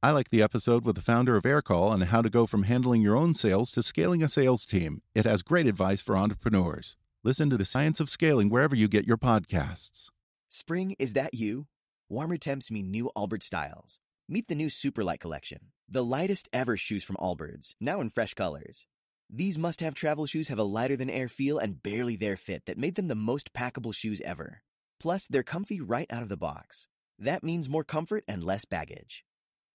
I 0.00 0.12
like 0.12 0.30
the 0.30 0.42
episode 0.42 0.84
with 0.84 0.94
the 0.94 1.02
founder 1.02 1.36
of 1.36 1.42
Aircall 1.42 1.90
on 1.90 2.02
how 2.02 2.22
to 2.22 2.30
go 2.30 2.46
from 2.46 2.62
handling 2.62 3.02
your 3.02 3.16
own 3.16 3.34
sales 3.34 3.72
to 3.72 3.82
scaling 3.82 4.22
a 4.22 4.28
sales 4.28 4.64
team. 4.64 5.02
It 5.12 5.24
has 5.24 5.42
great 5.42 5.66
advice 5.66 6.00
for 6.00 6.16
entrepreneurs. 6.16 6.96
Listen 7.24 7.50
to 7.50 7.56
the 7.56 7.64
science 7.64 7.98
of 7.98 8.08
scaling 8.08 8.48
wherever 8.48 8.76
you 8.76 8.86
get 8.86 9.08
your 9.08 9.16
podcasts. 9.16 10.10
Spring, 10.48 10.94
is 11.00 11.14
that 11.14 11.34
you? 11.34 11.66
Warmer 12.08 12.36
temps 12.36 12.70
mean 12.70 12.92
new 12.92 13.10
Allbirds 13.16 13.42
styles. 13.42 13.98
Meet 14.28 14.46
the 14.46 14.54
new 14.54 14.68
Superlight 14.68 15.18
collection, 15.18 15.72
the 15.88 16.04
lightest 16.04 16.48
ever 16.52 16.76
shoes 16.76 17.02
from 17.02 17.16
Allbirds, 17.16 17.74
now 17.80 18.00
in 18.00 18.08
fresh 18.08 18.34
colors. 18.34 18.86
These 19.28 19.58
must 19.58 19.80
have 19.80 19.96
travel 19.96 20.26
shoes 20.26 20.46
have 20.46 20.60
a 20.60 20.62
lighter 20.62 20.96
than 20.96 21.10
air 21.10 21.26
feel 21.26 21.58
and 21.58 21.82
barely 21.82 22.14
there 22.14 22.36
fit 22.36 22.66
that 22.66 22.78
made 22.78 22.94
them 22.94 23.08
the 23.08 23.16
most 23.16 23.52
packable 23.52 23.92
shoes 23.92 24.20
ever. 24.20 24.62
Plus, 25.00 25.26
they're 25.26 25.42
comfy 25.42 25.80
right 25.80 26.06
out 26.08 26.22
of 26.22 26.28
the 26.28 26.36
box. 26.36 26.86
That 27.18 27.42
means 27.42 27.68
more 27.68 27.82
comfort 27.82 28.22
and 28.28 28.44
less 28.44 28.64
baggage. 28.64 29.24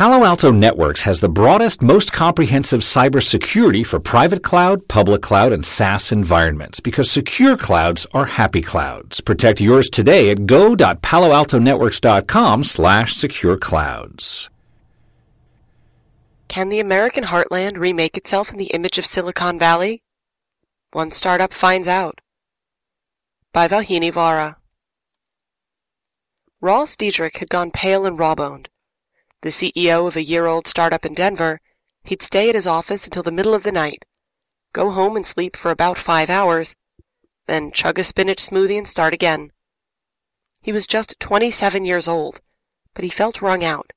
Palo 0.00 0.24
Alto 0.24 0.48
Networks 0.50 1.02
has 1.02 1.20
the 1.20 1.28
broadest, 1.28 1.82
most 1.82 2.10
comprehensive 2.10 2.80
cybersecurity 2.80 3.86
for 3.86 4.00
private 4.00 4.42
cloud, 4.42 4.88
public 4.88 5.20
cloud, 5.20 5.52
and 5.52 5.66
SaaS 5.66 6.10
environments 6.10 6.80
because 6.80 7.10
secure 7.10 7.54
clouds 7.54 8.06
are 8.14 8.24
happy 8.24 8.62
clouds. 8.62 9.20
Protect 9.20 9.60
yours 9.60 9.90
today 9.90 10.30
at 10.30 10.46
go.paloaltonetworks.com 10.46 12.64
slash 12.64 13.12
secure 13.12 13.58
clouds. 13.58 14.48
Can 16.48 16.70
the 16.70 16.80
American 16.80 17.24
heartland 17.24 17.76
remake 17.76 18.16
itself 18.16 18.50
in 18.50 18.56
the 18.56 18.72
image 18.72 18.96
of 18.96 19.04
Silicon 19.04 19.58
Valley? 19.58 20.02
One 20.92 21.10
startup 21.10 21.52
finds 21.52 21.86
out. 21.86 22.22
By 23.52 23.68
Vauhini 23.68 24.10
Vara. 24.10 24.56
Ross 26.62 26.96
Diedrich 26.96 27.36
had 27.36 27.50
gone 27.50 27.70
pale 27.70 28.06
and 28.06 28.18
raw-boned. 28.18 28.69
The 29.42 29.48
CEO 29.50 30.06
of 30.06 30.16
a 30.16 30.22
year-old 30.22 30.66
startup 30.66 31.06
in 31.06 31.14
Denver, 31.14 31.60
he'd 32.04 32.20
stay 32.20 32.50
at 32.50 32.54
his 32.54 32.66
office 32.66 33.06
until 33.06 33.22
the 33.22 33.32
middle 33.32 33.54
of 33.54 33.62
the 33.62 33.72
night, 33.72 34.04
go 34.72 34.90
home 34.90 35.16
and 35.16 35.24
sleep 35.24 35.56
for 35.56 35.70
about 35.70 35.96
five 35.96 36.28
hours, 36.28 36.74
then 37.46 37.72
chug 37.72 37.98
a 37.98 38.04
spinach 38.04 38.38
smoothie 38.38 38.76
and 38.76 38.86
start 38.86 39.14
again. 39.14 39.50
He 40.62 40.72
was 40.72 40.86
just 40.86 41.18
27 41.20 41.86
years 41.86 42.06
old, 42.06 42.40
but 42.94 43.02
he 43.02 43.08
felt 43.10 43.40
wrung 43.40 43.64
out. 43.64 43.92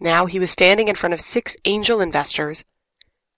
Now 0.00 0.24
he 0.24 0.38
was 0.38 0.50
standing 0.50 0.88
in 0.88 0.96
front 0.96 1.12
of 1.12 1.20
six 1.20 1.54
angel 1.66 2.00
investors, 2.00 2.64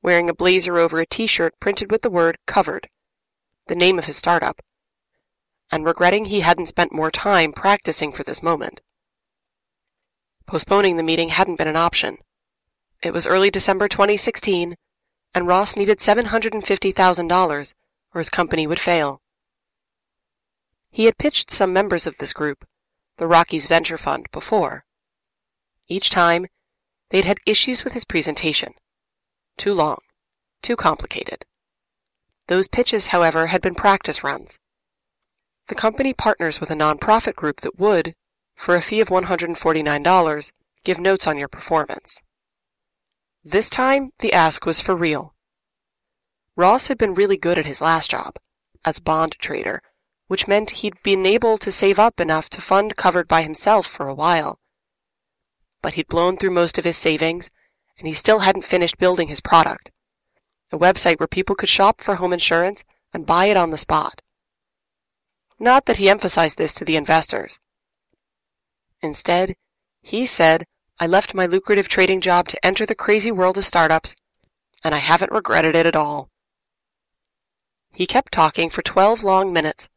wearing 0.00 0.30
a 0.30 0.34
blazer 0.34 0.78
over 0.78 1.00
a 1.00 1.06
t-shirt 1.06 1.54
printed 1.58 1.90
with 1.90 2.02
the 2.02 2.10
word 2.10 2.38
covered, 2.46 2.88
the 3.66 3.74
name 3.74 3.98
of 3.98 4.04
his 4.04 4.16
startup, 4.16 4.60
and 5.72 5.84
regretting 5.84 6.26
he 6.26 6.40
hadn't 6.40 6.66
spent 6.66 6.92
more 6.92 7.10
time 7.10 7.52
practicing 7.52 8.12
for 8.12 8.22
this 8.22 8.44
moment. 8.44 8.80
Postponing 10.48 10.96
the 10.96 11.02
meeting 11.02 11.28
hadn't 11.28 11.58
been 11.58 11.68
an 11.68 11.76
option. 11.76 12.16
It 13.02 13.12
was 13.12 13.26
early 13.26 13.50
December 13.50 13.86
2016, 13.86 14.76
and 15.34 15.46
Ross 15.46 15.76
needed 15.76 15.98
$750,000 15.98 17.74
or 18.14 18.18
his 18.18 18.30
company 18.30 18.66
would 18.66 18.80
fail. 18.80 19.20
He 20.90 21.04
had 21.04 21.18
pitched 21.18 21.50
some 21.50 21.74
members 21.74 22.06
of 22.06 22.16
this 22.16 22.32
group, 22.32 22.64
the 23.18 23.26
Rockies 23.26 23.66
Venture 23.66 23.98
Fund, 23.98 24.28
before. 24.32 24.86
Each 25.86 26.08
time, 26.08 26.46
they'd 27.10 27.26
had 27.26 27.40
issues 27.44 27.84
with 27.84 27.92
his 27.92 28.06
presentation. 28.06 28.72
Too 29.58 29.74
long. 29.74 29.98
Too 30.62 30.76
complicated. 30.76 31.44
Those 32.46 32.68
pitches, 32.68 33.08
however, 33.08 33.48
had 33.48 33.60
been 33.60 33.74
practice 33.74 34.24
runs. 34.24 34.58
The 35.66 35.74
company 35.74 36.14
partners 36.14 36.58
with 36.58 36.70
a 36.70 36.74
nonprofit 36.74 37.34
group 37.34 37.60
that 37.60 37.78
would, 37.78 38.14
for 38.58 38.76
a 38.76 38.82
fee 38.82 39.00
of 39.00 39.08
$149, 39.08 40.52
give 40.84 40.98
notes 40.98 41.26
on 41.26 41.38
your 41.38 41.48
performance. 41.48 42.20
This 43.42 43.70
time, 43.70 44.10
the 44.18 44.34
ask 44.34 44.66
was 44.66 44.80
for 44.80 44.94
real. 44.94 45.34
Ross 46.56 46.88
had 46.88 46.98
been 46.98 47.14
really 47.14 47.36
good 47.36 47.56
at 47.56 47.64
his 47.66 47.80
last 47.80 48.10
job, 48.10 48.36
as 48.84 48.98
bond 48.98 49.36
trader, 49.38 49.80
which 50.26 50.46
meant 50.46 50.70
he'd 50.82 51.02
been 51.02 51.24
able 51.24 51.56
to 51.56 51.72
save 51.72 51.98
up 51.98 52.20
enough 52.20 52.50
to 52.50 52.60
fund 52.60 52.96
covered 52.96 53.28
by 53.28 53.42
himself 53.42 53.86
for 53.86 54.08
a 54.08 54.14
while 54.14 54.58
but 55.82 55.94
he'd 55.94 56.08
blown 56.08 56.36
through 56.36 56.50
most 56.50 56.78
of 56.78 56.84
his 56.84 56.96
savings, 56.96 57.50
and 57.98 58.06
he 58.08 58.14
still 58.14 58.40
hadn't 58.40 58.64
finished 58.64 58.98
building 58.98 59.28
his 59.28 59.40
product 59.40 59.90
a 60.70 60.78
website 60.78 61.18
where 61.18 61.26
people 61.26 61.56
could 61.56 61.68
shop 61.68 62.02
for 62.02 62.16
home 62.16 62.30
insurance 62.30 62.84
and 63.14 63.24
buy 63.24 63.46
it 63.46 63.56
on 63.56 63.70
the 63.70 63.78
spot. 63.78 64.20
Not 65.58 65.86
that 65.86 65.96
he 65.96 66.10
emphasized 66.10 66.58
this 66.58 66.74
to 66.74 66.84
the 66.84 66.96
investors. 66.96 67.58
Instead, 69.00 69.56
he 70.02 70.26
said, 70.26 70.66
I 70.98 71.06
left 71.06 71.34
my 71.34 71.46
lucrative 71.46 71.88
trading 71.88 72.20
job 72.20 72.48
to 72.48 72.66
enter 72.66 72.84
the 72.84 72.94
crazy 72.94 73.30
world 73.30 73.56
of 73.56 73.66
startups, 73.66 74.16
and 74.82 74.94
I 74.94 74.98
haven't 74.98 75.32
regretted 75.32 75.76
it 75.76 75.86
at 75.86 75.96
all. 75.96 76.30
He 77.92 78.06
kept 78.06 78.32
talking 78.32 78.70
for 78.70 78.82
12 78.82 79.22
long 79.22 79.52
minutes, 79.52 79.88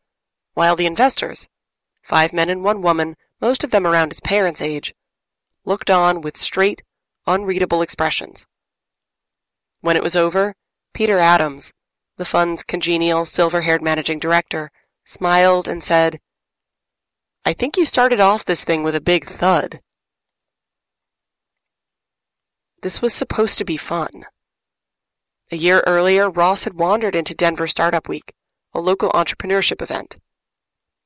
while 0.54 0.76
the 0.76 0.86
investors, 0.86 1.48
five 2.04 2.34
men 2.34 2.50
and 2.50 2.64
one 2.64 2.82
woman, 2.82 3.16
most 3.40 3.64
of 3.64 3.72
them 3.72 3.88
around 3.88 4.10
his 4.10 4.20
parents' 4.20 4.62
age, 4.62 4.94
looked 5.66 5.90
on 5.90 6.22
with 6.22 6.38
straight, 6.38 6.84
unreadable 7.26 7.82
expressions. 7.82 8.46
When 9.82 9.96
it 9.96 10.04
was 10.04 10.16
over, 10.16 10.56
Peter 10.94 11.18
Adams, 11.18 11.74
the 12.18 12.26
fund's 12.26 12.64
congenial, 12.64 13.26
silver 13.26 13.62
haired 13.62 13.82
managing 13.82 14.20
director, 14.20 14.72
smiled 15.06 15.68
and 15.68 15.84
said, 15.84 16.20
I 17.44 17.54
think 17.54 17.76
you 17.76 17.86
started 17.86 18.20
off 18.20 18.46
this 18.46 18.64
thing 18.64 18.84
with 18.84 18.96
a 18.96 19.02
big 19.02 19.26
thud. 19.26 19.80
This 22.84 23.02
was 23.02 23.14
supposed 23.14 23.58
to 23.58 23.66
be 23.66 23.78
fun. 23.78 24.26
A 25.52 25.56
year 25.56 25.84
earlier, 25.88 26.30
Ross 26.30 26.66
had 26.66 26.76
wandered 26.76 27.16
into 27.16 27.34
Denver 27.34 27.68
Startup 27.68 28.08
Week, 28.08 28.34
a 28.74 28.80
local 28.80 29.10
entrepreneurship 29.10 29.82
event. 29.82 30.18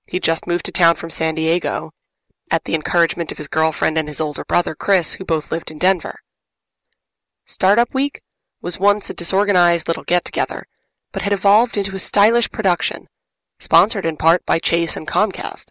He'd 0.08 0.24
just 0.24 0.46
moved 0.46 0.66
to 0.66 0.72
town 0.72 0.96
from 0.96 1.10
San 1.10 1.36
Diego 1.36 1.92
at 2.52 2.66
the 2.66 2.76
encouragement 2.76 3.32
of 3.32 3.38
his 3.38 3.48
girlfriend 3.48 3.98
and 3.98 4.08
his 4.08 4.22
older 4.22 4.44
brother, 4.44 4.76
Chris, 4.76 5.14
who 5.14 5.26
both 5.26 5.52
lived 5.52 5.72
in 5.72 5.80
Denver. 5.80 6.20
Startup 7.46 7.94
Week 7.94 8.22
was 8.62 8.80
once 8.80 9.10
a 9.10 9.14
disorganized 9.14 9.88
little 9.88 10.04
get 10.04 10.26
together, 10.26 10.68
but 11.12 11.22
had 11.22 11.34
evolved 11.34 11.78
into 11.78 11.96
a 11.96 12.00
stylish 12.00 12.52
production, 12.52 13.08
sponsored 13.60 14.06
in 14.06 14.18
part 14.18 14.46
by 14.46 14.60
Chase 14.60 14.98
and 14.98 15.08
Comcast. 15.08 15.70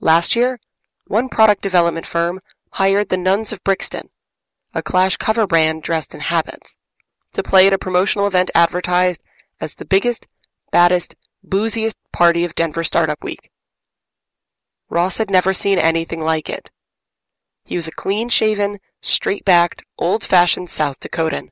Last 0.00 0.34
year, 0.34 0.58
one 1.06 1.28
product 1.28 1.62
development 1.62 2.06
firm 2.06 2.40
hired 2.72 3.10
the 3.10 3.16
Nuns 3.16 3.52
of 3.52 3.62
Brixton, 3.62 4.08
a 4.74 4.82
Clash 4.82 5.16
cover 5.18 5.46
brand 5.46 5.82
dressed 5.82 6.14
in 6.14 6.20
habits, 6.20 6.76
to 7.32 7.42
play 7.42 7.66
at 7.66 7.72
a 7.72 7.78
promotional 7.78 8.26
event 8.26 8.50
advertised 8.54 9.22
as 9.60 9.74
the 9.74 9.84
biggest, 9.84 10.26
baddest, 10.72 11.14
booziest 11.42 11.96
party 12.12 12.44
of 12.44 12.54
Denver 12.54 12.82
Startup 12.84 13.22
Week. 13.22 13.50
Ross 14.88 15.18
had 15.18 15.30
never 15.30 15.52
seen 15.52 15.78
anything 15.78 16.20
like 16.20 16.48
it. 16.48 16.70
He 17.64 17.76
was 17.76 17.86
a 17.86 17.92
clean-shaven, 17.92 18.78
straight-backed, 19.02 19.82
old-fashioned 19.98 20.70
South 20.70 20.98
Dakotan. 20.98 21.50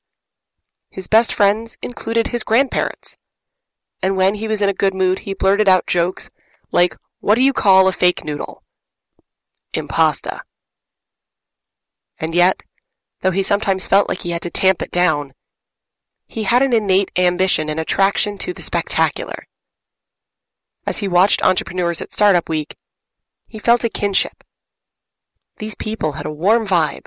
His 0.91 1.07
best 1.07 1.35
friends 1.35 1.77
included 1.83 2.29
his 2.29 2.43
grandparents. 2.43 3.17
And 4.03 4.17
when 4.17 4.37
he 4.37 4.49
was 4.49 4.63
in 4.63 4.69
a 4.69 4.75
good 4.75 4.95
mood, 4.95 5.21
he 5.21 5.35
blurted 5.35 5.69
out 5.69 5.87
jokes 5.87 6.31
like, 6.73 6.97
What 7.21 7.35
do 7.35 7.43
you 7.43 7.53
call 7.53 7.89
a 7.89 7.93
fake 7.93 8.25
noodle? 8.25 8.63
Impasta. 9.75 10.41
And 12.19 12.35
yet, 12.35 12.63
though 13.23 13.31
he 13.33 13.43
sometimes 13.43 13.87
felt 13.87 14.09
like 14.09 14.23
he 14.23 14.31
had 14.31 14.43
to 14.43 14.51
tamp 14.51 14.83
it 14.83 14.91
down, 14.91 15.33
he 16.27 16.45
had 16.45 16.63
an 16.63 16.73
innate 16.73 17.11
ambition 17.17 17.69
and 17.69 17.81
attraction 17.81 18.39
to 18.39 18.53
the 18.53 18.63
spectacular. 18.63 19.47
As 20.87 20.99
he 20.99 21.09
watched 21.09 21.43
entrepreneurs 21.43 22.01
at 22.01 22.13
Startup 22.13 22.49
Week, 22.49 22.77
he 23.47 23.59
felt 23.59 23.85
a 23.85 23.89
kinship. 23.89 24.45
These 25.59 25.75
people 25.75 26.13
had 26.13 26.27
a 26.27 26.33
warm 26.33 26.67
vibe, 26.67 27.07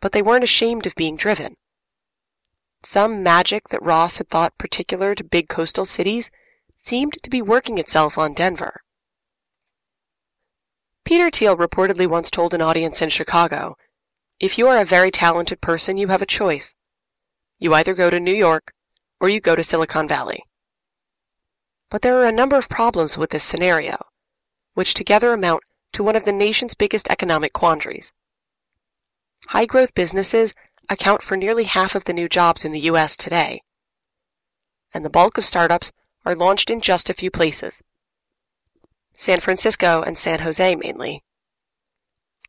but 0.00 0.12
they 0.12 0.22
weren't 0.22 0.44
ashamed 0.44 0.86
of 0.86 0.94
being 0.94 1.16
driven. 1.16 1.56
Some 2.82 3.22
magic 3.22 3.68
that 3.68 3.82
Ross 3.82 4.18
had 4.18 4.28
thought 4.28 4.58
particular 4.58 5.14
to 5.14 5.24
big 5.24 5.48
coastal 5.48 5.84
cities 5.84 6.30
seemed 6.76 7.18
to 7.22 7.30
be 7.30 7.42
working 7.42 7.78
itself 7.78 8.16
on 8.16 8.34
Denver. 8.34 8.82
Peter 11.04 11.30
Thiel 11.30 11.56
reportedly 11.58 12.06
once 12.06 12.30
told 12.30 12.54
an 12.54 12.62
audience 12.62 13.02
in 13.02 13.10
Chicago, 13.10 13.76
If 14.40 14.56
you 14.56 14.66
are 14.68 14.78
a 14.78 14.86
very 14.86 15.10
talented 15.10 15.60
person, 15.60 15.98
you 15.98 16.08
have 16.08 16.22
a 16.22 16.26
choice. 16.26 16.74
You 17.58 17.74
either 17.74 17.92
go 17.92 18.08
to 18.08 18.18
New 18.18 18.32
York 18.32 18.72
or 19.20 19.28
you 19.28 19.38
go 19.38 19.54
to 19.54 19.62
Silicon 19.62 20.08
Valley. 20.08 20.44
But 21.90 22.00
there 22.00 22.18
are 22.18 22.26
a 22.26 22.32
number 22.32 22.56
of 22.56 22.70
problems 22.70 23.18
with 23.18 23.30
this 23.30 23.44
scenario, 23.44 24.06
which 24.72 24.94
together 24.94 25.34
amount 25.34 25.62
to 25.92 26.02
one 26.02 26.16
of 26.16 26.24
the 26.24 26.32
nation's 26.32 26.72
biggest 26.74 27.06
economic 27.10 27.52
quandaries. 27.52 28.10
High 29.48 29.66
growth 29.66 29.94
businesses 29.94 30.54
account 30.88 31.22
for 31.22 31.36
nearly 31.36 31.64
half 31.64 31.94
of 31.94 32.04
the 32.04 32.14
new 32.14 32.30
jobs 32.30 32.64
in 32.64 32.72
the 32.72 32.80
U.S. 32.80 33.14
today. 33.14 33.60
And 34.94 35.04
the 35.04 35.10
bulk 35.10 35.36
of 35.36 35.44
startups 35.44 35.92
are 36.24 36.34
launched 36.34 36.70
in 36.70 36.80
just 36.80 37.10
a 37.10 37.14
few 37.14 37.30
places 37.30 37.82
San 39.14 39.40
Francisco 39.40 40.02
and 40.02 40.18
San 40.18 40.40
Jose 40.40 40.74
mainly. 40.76 41.22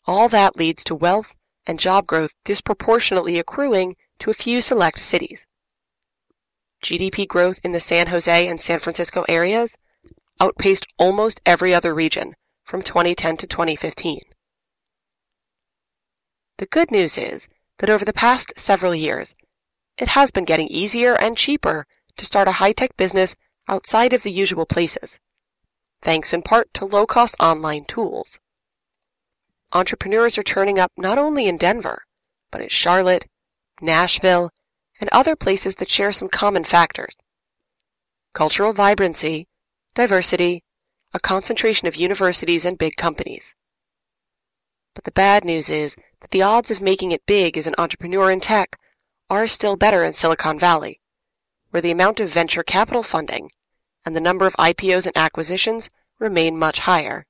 All 0.05 0.29
that 0.29 0.55
leads 0.55 0.83
to 0.85 0.95
wealth 0.95 1.33
and 1.65 1.79
job 1.79 2.05
growth 2.05 2.33
disproportionately 2.43 3.39
accruing 3.39 3.95
to 4.19 4.29
a 4.29 4.35
few 4.35 4.61
select 4.61 4.99
cities. 4.99 5.45
GDP 6.83 7.27
growth 7.27 7.59
in 7.63 7.71
the 7.71 7.79
San 7.79 8.07
Jose 8.07 8.47
and 8.47 8.61
San 8.61 8.79
Francisco 8.79 9.25
areas 9.27 9.77
outpaced 10.39 10.85
almost 10.97 11.41
every 11.45 11.73
other 11.73 11.93
region 11.93 12.35
from 12.63 12.81
2010 12.81 13.37
to 13.37 13.47
2015. 13.47 14.21
The 16.57 16.65
good 16.65 16.91
news 16.91 17.17
is 17.17 17.47
that 17.79 17.89
over 17.89 18.05
the 18.05 18.13
past 18.13 18.53
several 18.55 18.95
years, 18.95 19.33
it 19.97 20.09
has 20.09 20.31
been 20.31 20.45
getting 20.45 20.67
easier 20.67 21.13
and 21.13 21.37
cheaper 21.37 21.85
to 22.17 22.25
start 22.25 22.47
a 22.47 22.53
high 22.53 22.73
tech 22.73 22.95
business 22.97 23.35
outside 23.67 24.13
of 24.13 24.23
the 24.23 24.31
usual 24.31 24.65
places, 24.65 25.19
thanks 26.05 26.31
in 26.31 26.43
part 26.43 26.71
to 26.75 26.85
low 26.85 27.05
cost 27.07 27.35
online 27.39 27.83
tools. 27.83 28.39
Entrepreneurs 29.73 30.37
are 30.37 30.43
turning 30.43 30.77
up 30.79 30.91
not 30.95 31.17
only 31.17 31.47
in 31.47 31.57
Denver, 31.57 32.03
but 32.51 32.61
in 32.61 32.69
Charlotte, 32.69 33.25
Nashville, 33.81 34.51
and 35.01 35.09
other 35.11 35.35
places 35.35 35.75
that 35.75 35.89
share 35.89 36.13
some 36.13 36.29
common 36.29 36.63
factors 36.63 37.17
cultural 38.33 38.73
vibrancy, 38.73 39.47
diversity, 39.95 40.61
a 41.13 41.19
concentration 41.19 41.87
of 41.87 41.95
universities 41.95 42.65
and 42.65 42.77
big 42.77 42.95
companies. 42.97 43.55
But 44.93 45.05
the 45.05 45.11
bad 45.11 45.45
news 45.45 45.69
is 45.69 45.95
that 46.19 46.31
the 46.31 46.41
odds 46.41 46.69
of 46.69 46.81
making 46.81 47.13
it 47.13 47.25
big 47.25 47.57
as 47.57 47.65
an 47.65 47.75
entrepreneur 47.77 48.29
in 48.29 48.41
tech 48.41 48.77
are 49.29 49.47
still 49.47 49.77
better 49.77 50.03
in 50.03 50.13
Silicon 50.13 50.59
Valley, 50.59 50.99
where 51.71 51.81
the 51.81 51.91
amount 51.91 52.19
of 52.19 52.29
venture 52.29 52.63
capital 52.63 53.03
funding 53.03 53.49
and 54.05 54.15
the 54.15 54.21
number 54.21 54.45
of 54.45 54.55
IPOs 54.57 55.05
and 55.05 55.17
acquisitions 55.17 55.89
remain 56.19 56.57
much 56.57 56.79
higher. 56.79 57.25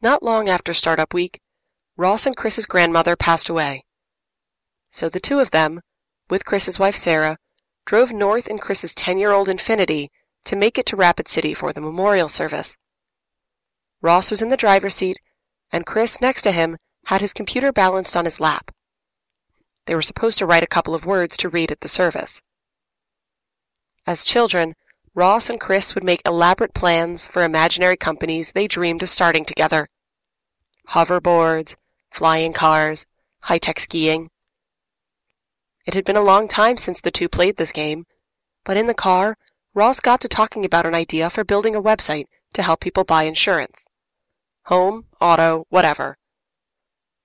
Not 0.00 0.22
long 0.22 0.48
after 0.48 0.74
Startup 0.74 1.14
Week, 1.14 1.40
Ross 1.96 2.26
and 2.26 2.36
Chris's 2.36 2.66
grandmother 2.66 3.14
passed 3.14 3.48
away. 3.48 3.84
So 4.90 5.08
the 5.08 5.20
two 5.20 5.38
of 5.38 5.52
them, 5.52 5.80
with 6.28 6.44
Chris's 6.44 6.78
wife 6.78 6.96
Sarah, 6.96 7.38
drove 7.86 8.12
north 8.12 8.48
in 8.48 8.58
Chris's 8.58 8.94
10 8.94 9.18
year 9.18 9.32
old 9.32 9.48
Infiniti 9.48 10.08
to 10.44 10.56
make 10.56 10.76
it 10.76 10.86
to 10.86 10.96
Rapid 10.96 11.28
City 11.28 11.54
for 11.54 11.72
the 11.72 11.80
memorial 11.80 12.28
service. 12.28 12.76
Ross 14.00 14.30
was 14.30 14.42
in 14.42 14.48
the 14.48 14.56
driver's 14.56 14.96
seat 14.96 15.18
and 15.72 15.86
Chris, 15.86 16.20
next 16.20 16.42
to 16.42 16.52
him, 16.52 16.76
had 17.06 17.22
his 17.22 17.32
computer 17.32 17.72
balanced 17.72 18.16
on 18.16 18.26
his 18.26 18.38
lap. 18.38 18.70
They 19.86 19.94
were 19.94 20.02
supposed 20.02 20.38
to 20.38 20.46
write 20.46 20.62
a 20.62 20.68
couple 20.68 20.94
of 20.94 21.06
words 21.06 21.36
to 21.38 21.48
read 21.48 21.72
at 21.72 21.80
the 21.80 21.88
service. 21.88 22.40
As 24.06 24.24
children, 24.24 24.74
Ross 25.14 25.48
and 25.48 25.60
Chris 25.60 25.94
would 25.94 26.02
make 26.02 26.22
elaborate 26.26 26.74
plans 26.74 27.28
for 27.28 27.44
imaginary 27.44 27.96
companies 27.96 28.52
they 28.52 28.66
dreamed 28.66 29.02
of 29.02 29.10
starting 29.10 29.44
together. 29.44 29.88
Hoverboards, 30.88 31.76
flying 32.10 32.52
cars, 32.52 33.06
high-tech 33.42 33.78
skiing. 33.78 34.28
It 35.86 35.94
had 35.94 36.04
been 36.04 36.16
a 36.16 36.22
long 36.22 36.48
time 36.48 36.76
since 36.76 37.00
the 37.00 37.10
two 37.10 37.28
played 37.28 37.56
this 37.56 37.72
game, 37.72 38.06
but 38.64 38.76
in 38.76 38.86
the 38.86 38.94
car, 38.94 39.36
Ross 39.74 40.00
got 40.00 40.20
to 40.22 40.28
talking 40.28 40.64
about 40.64 40.86
an 40.86 40.94
idea 40.94 41.30
for 41.30 41.44
building 41.44 41.74
a 41.74 41.82
website 41.82 42.26
to 42.54 42.62
help 42.62 42.80
people 42.80 43.04
buy 43.04 43.24
insurance 43.24 43.86
home, 44.66 45.06
auto, 45.20 45.66
whatever. 45.70 46.16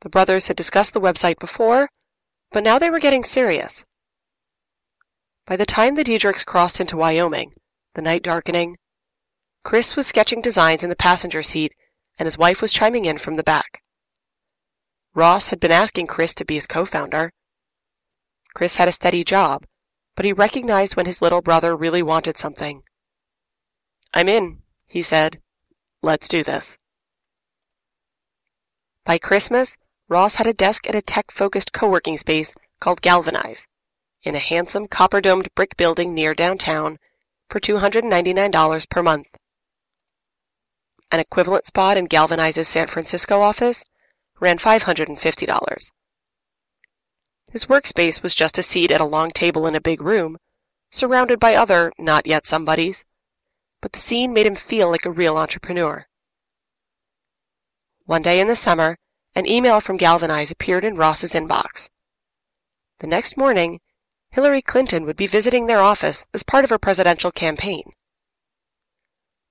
The 0.01 0.09
brothers 0.09 0.47
had 0.47 0.57
discussed 0.57 0.93
the 0.93 1.01
website 1.01 1.39
before, 1.39 1.89
but 2.51 2.63
now 2.63 2.79
they 2.79 2.89
were 2.89 2.99
getting 2.99 3.23
serious. 3.23 3.85
By 5.47 5.55
the 5.55 5.65
time 5.65 5.95
the 5.95 6.03
Diedrichs 6.03 6.45
crossed 6.45 6.81
into 6.81 6.97
Wyoming, 6.97 7.53
the 7.93 8.01
night 8.01 8.21
darkening, 8.21 8.75
Chris 9.63 9.95
was 9.95 10.05
sketching 10.05 10.41
designs 10.41 10.83
in 10.83 10.89
the 10.89 10.95
passenger 10.95 11.41
seat 11.41 11.71
and 12.19 12.27
his 12.27 12.37
wife 12.37 12.61
was 12.61 12.73
chiming 12.73 13.05
in 13.05 13.17
from 13.17 13.37
the 13.37 13.43
back. 13.43 13.81
Ross 15.15 15.47
had 15.47 15.61
been 15.61 15.71
asking 15.71 16.07
Chris 16.07 16.35
to 16.35 16.45
be 16.45 16.55
his 16.55 16.67
co-founder. 16.67 17.31
Chris 18.55 18.75
had 18.75 18.89
a 18.89 18.91
steady 18.91 19.23
job, 19.23 19.65
but 20.17 20.25
he 20.25 20.33
recognized 20.33 20.97
when 20.97 21.05
his 21.05 21.21
little 21.21 21.41
brother 21.41 21.77
really 21.77 22.03
wanted 22.03 22.37
something. 22.37 22.81
I'm 24.13 24.27
in, 24.27 24.63
he 24.85 25.01
said. 25.01 25.39
Let's 26.01 26.27
do 26.27 26.43
this. 26.43 26.77
By 29.05 29.17
Christmas, 29.17 29.77
Ross 30.09 30.35
had 30.35 30.47
a 30.47 30.53
desk 30.53 30.89
at 30.89 30.95
a 30.95 31.01
tech-focused 31.01 31.71
co-working 31.71 32.17
space 32.17 32.53
called 32.81 33.01
Galvanize 33.01 33.65
in 34.23 34.35
a 34.35 34.39
handsome 34.39 34.87
copper-domed 34.87 35.47
brick 35.55 35.77
building 35.77 36.13
near 36.13 36.33
downtown 36.33 36.97
for 37.49 37.59
$299 37.59 38.89
per 38.89 39.03
month. 39.03 39.27
An 41.11 41.19
equivalent 41.19 41.65
spot 41.65 41.97
in 41.97 42.05
Galvanize's 42.05 42.67
San 42.67 42.87
Francisco 42.87 43.41
office 43.41 43.83
ran 44.39 44.57
$550. 44.57 45.91
His 47.51 47.65
workspace 47.65 48.21
was 48.21 48.35
just 48.35 48.57
a 48.57 48.63
seat 48.63 48.91
at 48.91 48.99
a 48.99 49.05
long 49.05 49.29
table 49.29 49.65
in 49.65 49.75
a 49.75 49.81
big 49.81 50.01
room, 50.01 50.37
surrounded 50.91 51.39
by 51.39 51.55
other 51.55 51.91
not 51.97 52.27
yet 52.27 52.45
somebodies, 52.45 53.05
but 53.81 53.93
the 53.93 53.99
scene 53.99 54.33
made 54.33 54.45
him 54.45 54.55
feel 54.55 54.89
like 54.89 55.05
a 55.05 55.11
real 55.11 55.37
entrepreneur. 55.37 56.05
One 58.05 58.21
day 58.21 58.39
in 58.39 58.47
the 58.47 58.55
summer, 58.55 58.97
an 59.35 59.45
email 59.45 59.79
from 59.79 59.97
Galvanize 59.97 60.51
appeared 60.51 60.83
in 60.83 60.95
Ross's 60.95 61.33
inbox. 61.33 61.89
The 62.99 63.07
next 63.07 63.37
morning, 63.37 63.79
Hillary 64.37 64.61
Clinton 64.61 65.03
would 65.07 65.15
be 65.17 65.25
visiting 65.25 65.65
their 65.65 65.81
office 65.81 66.27
as 66.31 66.43
part 66.43 66.63
of 66.63 66.69
her 66.69 66.77
presidential 66.77 67.31
campaign. 67.31 67.93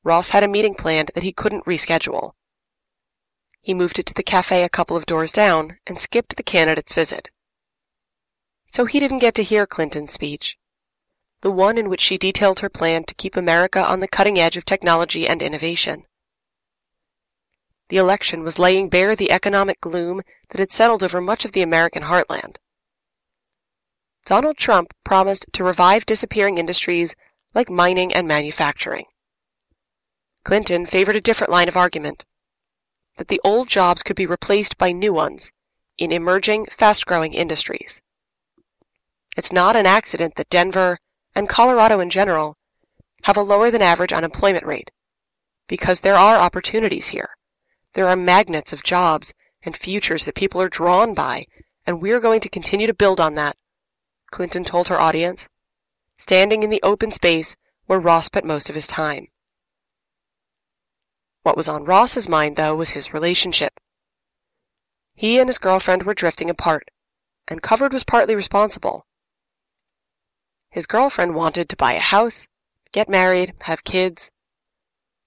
Ross 0.05 0.31
had 0.31 0.45
a 0.45 0.49
meeting 0.49 0.76
planned 0.76 1.11
that 1.16 1.25
he 1.25 1.33
couldn't 1.33 1.64
reschedule. 1.64 2.35
He 3.61 3.75
moved 3.75 3.99
it 3.99 4.07
to 4.07 4.14
the 4.14 4.23
cafe 4.23 4.62
a 4.62 4.69
couple 4.69 4.97
of 4.97 5.05
doors 5.05 5.33
down 5.33 5.78
and 5.88 5.99
skipped 5.99 6.37
the 6.37 6.45
candidate's 6.45 6.93
visit. 6.93 7.31
So 8.71 8.85
he 8.85 9.00
didn't 9.00 9.19
get 9.19 9.35
to 9.35 9.43
hear 9.43 9.66
Clinton's 9.66 10.12
speech, 10.12 10.57
the 11.40 11.50
one 11.50 11.78
in 11.78 11.88
which 11.88 12.00
she 12.00 12.16
detailed 12.16 12.61
her 12.61 12.69
plan 12.69 13.02
to 13.09 13.14
keep 13.16 13.35
America 13.35 13.85
on 13.85 13.99
the 13.99 14.07
cutting 14.07 14.38
edge 14.38 14.57
of 14.57 14.64
technology 14.64 15.26
and 15.26 15.43
innovation. 15.43 16.05
The 17.88 17.97
election 17.97 18.45
was 18.45 18.61
laying 18.61 18.88
bare 18.88 19.16
the 19.16 19.33
economic 19.33 19.81
gloom 19.81 20.23
that 20.50 20.61
had 20.61 20.71
settled 20.71 21.02
over 21.02 21.21
much 21.21 21.45
of 21.45 21.50
the 21.50 21.62
American 21.62 22.05
heartland. 22.05 22.59
Donald 24.26 24.56
Trump 24.56 24.92
promised 25.04 25.47
to 25.52 25.62
revive 25.62 26.04
disappearing 26.04 26.59
industries 26.59 27.14
like 27.54 27.71
mining 27.71 28.12
and 28.12 28.26
manufacturing. 28.26 29.04
Clinton 30.45 30.85
favored 30.85 31.14
a 31.14 31.21
different 31.21 31.52
line 31.52 31.68
of 31.68 31.76
argument 31.76 32.25
that 33.18 33.28
the 33.28 33.40
old 33.45 33.68
jobs 33.68 34.02
could 34.02 34.16
be 34.16 34.26
replaced 34.26 34.76
by 34.76 34.90
new 34.90 35.12
ones 35.12 35.52
in 35.97 36.11
emerging, 36.11 36.66
fast 36.66 37.06
growing 37.06 37.35
industries. 37.35 38.02
It's 39.37 39.52
not 39.52 39.76
an 39.76 39.87
accident 39.87 40.35
that 40.35 40.50
Denver, 40.50 40.99
and 41.35 41.49
Colorado 41.49 42.00
in 42.00 42.11
general, 42.11 42.56
have 43.23 43.37
a 43.37 43.42
lower 43.42 43.71
than 43.71 43.80
average 43.80 44.12
unemployment 44.12 44.66
rate, 44.66 44.90
because 45.68 46.00
there 46.00 46.16
are 46.16 46.37
opportunities 46.37 47.09
here. 47.09 47.30
There 47.95 48.09
are 48.09 48.16
magnets 48.16 48.73
of 48.73 48.83
jobs 48.83 49.33
and 49.62 49.76
futures 49.76 50.25
that 50.25 50.35
people 50.35 50.61
are 50.61 50.68
drawn 50.68 51.14
by, 51.14 51.47
and 51.87 52.02
we're 52.02 52.21
going 52.21 52.40
to 52.40 52.49
continue 52.49 52.88
to 52.88 52.95
build 52.95 53.21
on 53.21 53.37
that, 53.37 53.56
Clinton 54.30 54.64
told 54.64 54.88
her 54.88 55.00
audience, 55.00 55.49
standing 56.18 56.62
in 56.62 56.71
the 56.71 56.83
open 56.83 57.11
space 57.11 57.56
where 57.87 58.00
Ross 58.00 58.26
spent 58.26 58.45
most 58.45 58.68
of 58.68 58.75
his 58.75 58.87
time. 58.87 59.28
What 61.42 61.56
was 61.56 61.68
on 61.68 61.85
Ross's 61.85 62.28
mind, 62.28 62.56
though, 62.56 62.75
was 62.75 62.90
his 62.90 63.14
relationship. 63.14 63.78
He 65.14 65.38
and 65.38 65.49
his 65.49 65.59
girlfriend 65.59 66.02
were 66.02 66.14
drifting 66.14 66.50
apart, 66.50 66.90
and 67.47 67.62
Covered 67.62 67.92
was 67.92 68.04
partly 68.04 68.35
responsible. 68.35 69.06
His 70.71 70.87
girlfriend 70.87 71.35
wanted 71.35 71.68
to 71.68 71.76
buy 71.76 71.92
a 71.92 72.00
house, 72.00 72.49
get 72.92 73.09
married, 73.09 73.54
have 73.61 73.85
kids, 73.85 74.30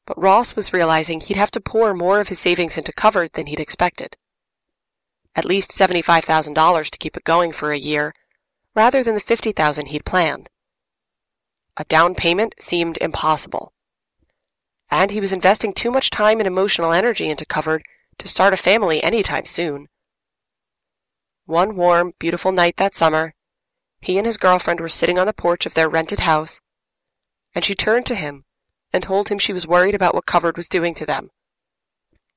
but 0.05 0.19
Ross 0.21 0.55
was 0.55 0.73
realizing 0.73 1.21
he'd 1.21 1.37
have 1.37 1.51
to 1.51 1.61
pour 1.61 1.93
more 1.93 2.19
of 2.19 2.27
his 2.27 2.39
savings 2.39 2.77
into 2.77 2.91
Covered 2.91 3.31
than 3.33 3.45
he'd 3.45 3.59
expected. 3.59 4.17
at 5.35 5.45
least 5.45 5.71
$75,000 5.71 6.89
to 6.89 6.97
keep 6.97 7.15
it 7.15 7.23
going 7.23 7.51
for 7.51 7.71
a 7.71 7.77
year, 7.77 8.13
rather 8.75 9.03
than 9.03 9.15
the 9.15 9.19
50000 9.19 9.87
he'd 9.87 10.05
planned. 10.05 10.49
A 11.77 11.83
down 11.85 12.15
payment 12.15 12.55
seemed 12.59 12.97
impossible. 12.99 13.73
And 14.91 15.11
he 15.11 15.19
was 15.19 15.33
investing 15.33 15.73
too 15.73 15.91
much 15.91 16.09
time 16.09 16.39
and 16.39 16.47
emotional 16.47 16.91
energy 16.91 17.29
into 17.29 17.45
Covered 17.45 17.83
to 18.17 18.27
start 18.27 18.53
a 18.53 18.57
family 18.57 19.01
any 19.03 19.23
time 19.23 19.45
soon. 19.45 19.87
One 21.45 21.75
warm, 21.75 22.13
beautiful 22.19 22.51
night 22.51 22.75
that 22.77 22.93
summer, 22.93 23.33
he 24.01 24.17
and 24.17 24.25
his 24.25 24.37
girlfriend 24.37 24.79
were 24.79 24.89
sitting 24.89 25.17
on 25.17 25.27
the 25.27 25.33
porch 25.33 25.65
of 25.65 25.73
their 25.73 25.89
rented 25.89 26.21
house, 26.21 26.59
and 27.53 27.65
she 27.65 27.75
turned 27.75 28.05
to 28.07 28.15
him 28.15 28.45
and 28.93 29.03
told 29.03 29.29
him 29.29 29.39
she 29.39 29.53
was 29.53 29.67
worried 29.67 29.95
about 29.95 30.15
what 30.15 30.25
Covered 30.25 30.57
was 30.57 30.69
doing 30.69 30.95
to 30.95 31.05
them. 31.05 31.29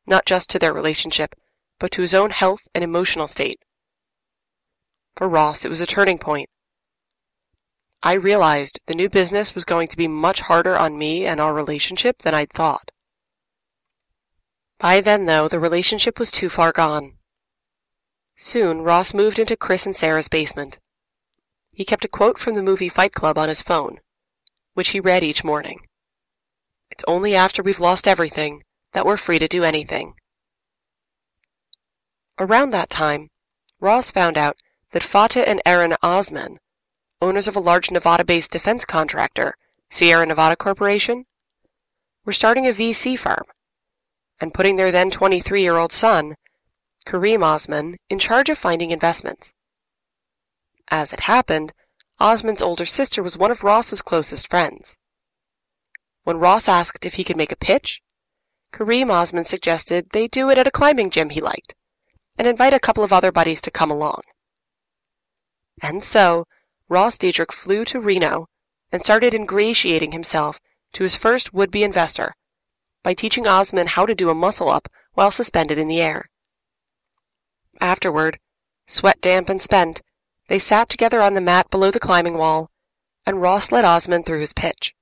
Not 0.07 0.27
just 0.27 0.51
to 0.51 0.59
their 0.59 0.73
relationship, 0.73 1.35
but 1.79 1.91
to 1.93 2.03
his 2.03 2.15
own 2.15 2.31
health 2.31 2.63
and 2.75 2.83
emotional 2.83 3.27
state. 3.27 3.61
For 5.17 5.29
Ross, 5.29 5.65
it 5.65 5.69
was 5.69 5.81
a 5.81 5.87
turning 5.87 6.19
point. 6.19 6.49
I 8.03 8.15
realized 8.15 8.81
the 8.87 8.95
new 8.95 9.09
business 9.09 9.55
was 9.55 9.65
going 9.65 9.87
to 9.89 9.97
be 9.97 10.09
much 10.09 10.41
harder 10.41 10.77
on 10.77 10.99
me 10.99 11.25
and 11.27 11.41
our 11.41 11.55
relationship 11.55 12.23
than 12.23 12.35
I'd 12.35 12.53
thought. 12.53 12.91
By 14.79 15.01
then, 15.01 15.27
though, 15.27 15.47
the 15.47 15.61
relationship 15.61 16.19
was 16.19 16.33
too 16.33 16.49
far 16.49 16.73
gone. 16.73 17.13
Soon, 18.37 18.81
Ross 18.81 19.15
moved 19.15 19.39
into 19.39 19.57
Chris 19.57 19.87
and 19.87 19.95
Sarah's 19.95 20.27
basement. 20.27 20.81
He 21.73 21.85
kept 21.85 22.05
a 22.05 22.09
quote 22.09 22.39
from 22.39 22.55
the 22.55 22.63
movie 22.63 22.89
Fight 22.89 23.13
Club 23.13 23.39
on 23.39 23.49
his 23.49 23.63
phone, 23.63 24.01
which 24.75 24.89
he 24.89 24.99
read 24.99 25.23
each 25.23 25.45
morning. 25.45 25.87
It's 26.91 27.05
only 27.07 27.37
after 27.37 27.63
we've 27.63 27.79
lost 27.79 28.09
everything 28.09 28.65
that 28.93 29.07
we're 29.07 29.17
free 29.17 29.39
to 29.39 29.47
do 29.47 29.63
anything. 29.63 30.15
Around 32.39 32.71
that 32.71 32.91
time, 32.91 33.29
Ross 33.81 34.11
found 34.11 34.37
out 34.37 34.57
that 34.93 35.03
Fatih 35.03 35.45
and 35.47 35.61
Eren 35.67 35.97
Ozmen, 36.03 36.57
owners 37.21 37.49
of 37.49 37.57
a 37.57 37.61
large 37.61 37.91
Nevada-based 37.91 38.53
defense 38.53 38.85
contractor, 38.85 39.57
Sierra 39.91 40.25
Nevada 40.25 40.57
Corporation, 40.57 41.25
were 42.25 42.33
starting 42.33 42.67
a 42.67 42.73
VC 42.73 43.19
firm 43.19 43.45
and 44.41 44.55
putting 44.55 44.77
their 44.77 44.93
then 44.93 45.11
23-year-old 45.11 45.93
son, 45.93 46.37
Kareem 47.07 47.41
Ozmen, 47.41 47.97
in 48.09 48.19
charge 48.19 48.49
of 48.49 48.59
finding 48.59 48.91
investments. 48.91 49.53
As 50.89 51.13
it 51.13 51.21
happened, 51.21 51.73
Ozmen's 52.21 52.63
older 52.63 52.87
sister 52.87 53.23
was 53.23 53.39
one 53.39 53.51
of 53.51 53.65
Ross's 53.65 54.03
closest 54.03 54.49
friends. 54.49 54.97
When 56.25 56.39
Ross 56.39 56.69
asked 56.69 57.05
if 57.05 57.15
he 57.15 57.25
could 57.25 57.37
make 57.37 57.53
a 57.53 57.57
pitch, 57.57 58.01
Kareem 58.73 59.07
Ozmen 59.07 59.47
suggested 59.47 60.09
they 60.13 60.29
do 60.29 60.51
it 60.51 60.59
at 60.59 60.67
a 60.67 60.71
climbing 60.71 61.11
gym 61.11 61.31
he 61.31 61.41
liked, 61.41 61.75
and 62.37 62.47
invite 62.47 62.75
a 62.75 62.81
couple 62.81 63.05
of 63.05 63.13
other 63.13 63.33
buddies 63.33 63.61
to 63.63 63.71
come 63.71 63.91
along. 63.91 64.23
And 65.81 66.05
so, 66.05 66.47
Ross 66.89 67.17
Diedrich 67.19 67.53
flew 67.53 67.85
to 67.87 68.01
Reno 68.01 68.49
and 68.91 69.03
started 69.03 69.33
ingratiating 69.33 70.13
himself 70.13 70.61
to 70.93 71.03
his 71.03 71.17
first 71.17 71.55
would-be 71.55 71.83
investor 71.83 72.35
by 73.03 73.15
teaching 73.15 73.45
Ozmen 73.45 73.89
how 73.89 74.07
to 74.07 74.15
do 74.15 74.31
a 74.31 74.35
muscle-up 74.35 74.89
while 75.15 75.31
suspended 75.31 75.79
in 75.79 75.89
the 75.89 76.01
air. 76.01 76.29
Afterward, 77.81 78.39
sweat 78.87 79.21
damp 79.21 79.49
and 79.49 79.61
spent, 79.61 80.03
they 80.49 80.59
sat 80.59 80.89
together 80.89 81.23
on 81.23 81.35
the 81.35 81.41
mat 81.41 81.71
below 81.71 81.91
the 81.91 81.99
climbing 81.99 82.37
wall, 82.37 82.71
and 83.25 83.41
Ross 83.41 83.73
led 83.73 83.85
Ozmen 83.85 84.25
through 84.25 84.41
his 84.41 84.53
pitch. 84.53 84.95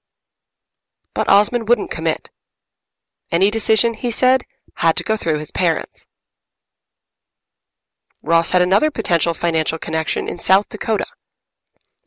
But 1.15 1.27
Ozmen 1.29 1.67
wouldn't 1.67 1.91
commit. 1.91 2.31
Any 3.33 3.51
decision, 3.51 3.95
he 3.95 4.11
said, 4.11 4.45
had 4.75 4.97
to 4.97 5.05
go 5.05 5.17
through 5.17 5.39
his 5.39 5.51
parents. 5.51 6.07
Ross 8.23 8.51
had 8.51 8.61
another 8.61 8.91
potential 8.91 9.33
financial 9.33 9.79
connection 9.79 10.29
in 10.29 10.39
South 10.39 10.69
Dakota, 10.69 11.07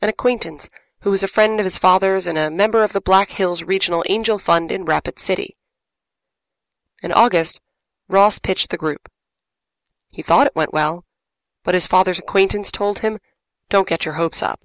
an 0.00 0.08
acquaintance 0.08 0.70
who 1.00 1.10
was 1.10 1.22
a 1.22 1.28
friend 1.28 1.58
of 1.58 1.64
his 1.64 1.76
father's 1.76 2.26
and 2.26 2.38
a 2.38 2.50
member 2.50 2.84
of 2.84 2.92
the 2.92 3.00
Black 3.00 3.32
Hills 3.32 3.62
Regional 3.62 4.04
Angel 4.08 4.38
Fund 4.38 4.70
in 4.70 4.84
Rapid 4.84 5.18
City. 5.18 5.56
In 7.02 7.12
August, 7.12 7.60
Ross 8.08 8.38
pitched 8.38 8.70
the 8.70 8.78
group. 8.78 9.08
He 10.12 10.22
thought 10.22 10.46
it 10.46 10.56
went 10.56 10.72
well, 10.72 11.04
but 11.64 11.74
his 11.74 11.86
father's 11.86 12.20
acquaintance 12.20 12.70
told 12.70 13.00
him, 13.00 13.18
don't 13.68 13.88
get 13.88 14.04
your 14.04 14.14
hopes 14.14 14.42
up. 14.42 14.60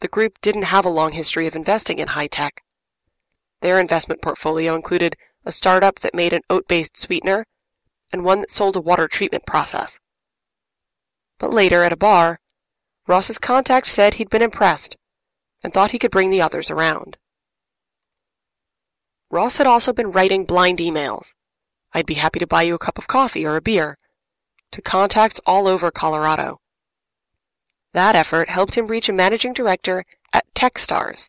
The 0.00 0.08
group 0.08 0.40
didn't 0.42 0.62
have 0.64 0.84
a 0.84 0.90
long 0.90 1.12
history 1.12 1.46
of 1.46 1.56
investing 1.56 1.98
in 1.98 2.08
high 2.08 2.26
tech. 2.26 2.62
Their 3.62 3.80
investment 3.80 4.22
portfolio 4.22 4.74
included 4.74 5.16
a 5.44 5.50
startup 5.50 6.00
that 6.00 6.14
made 6.14 6.32
an 6.32 6.42
oat-based 6.50 6.96
sweetener 6.96 7.46
and 8.12 8.24
one 8.24 8.40
that 8.40 8.50
sold 8.50 8.76
a 8.76 8.80
water 8.80 9.08
treatment 9.08 9.46
process. 9.46 9.98
But 11.38 11.52
later, 11.52 11.82
at 11.84 11.92
a 11.92 11.96
bar, 11.96 12.40
Ross's 13.06 13.38
contact 13.38 13.86
said 13.86 14.14
he'd 14.14 14.30
been 14.30 14.42
impressed 14.42 14.96
and 15.62 15.72
thought 15.72 15.92
he 15.92 15.98
could 15.98 16.10
bring 16.10 16.30
the 16.30 16.42
others 16.42 16.70
around. 16.70 17.16
Ross 19.30 19.58
had 19.58 19.66
also 19.66 19.92
been 19.92 20.10
writing 20.10 20.44
blind 20.44 20.78
emails. 20.78 21.34
I'd 21.92 22.06
be 22.06 22.14
happy 22.14 22.38
to 22.38 22.46
buy 22.46 22.62
you 22.62 22.74
a 22.74 22.78
cup 22.78 22.98
of 22.98 23.06
coffee 23.06 23.46
or 23.46 23.56
a 23.56 23.62
beer 23.62 23.98
to 24.72 24.82
contacts 24.82 25.40
all 25.46 25.66
over 25.66 25.90
Colorado. 25.90 26.60
That 27.94 28.14
effort 28.14 28.50
helped 28.50 28.76
him 28.76 28.86
reach 28.86 29.08
a 29.08 29.14
managing 29.14 29.54
director 29.54 30.04
at 30.32 30.44
Techstars, 30.54 31.28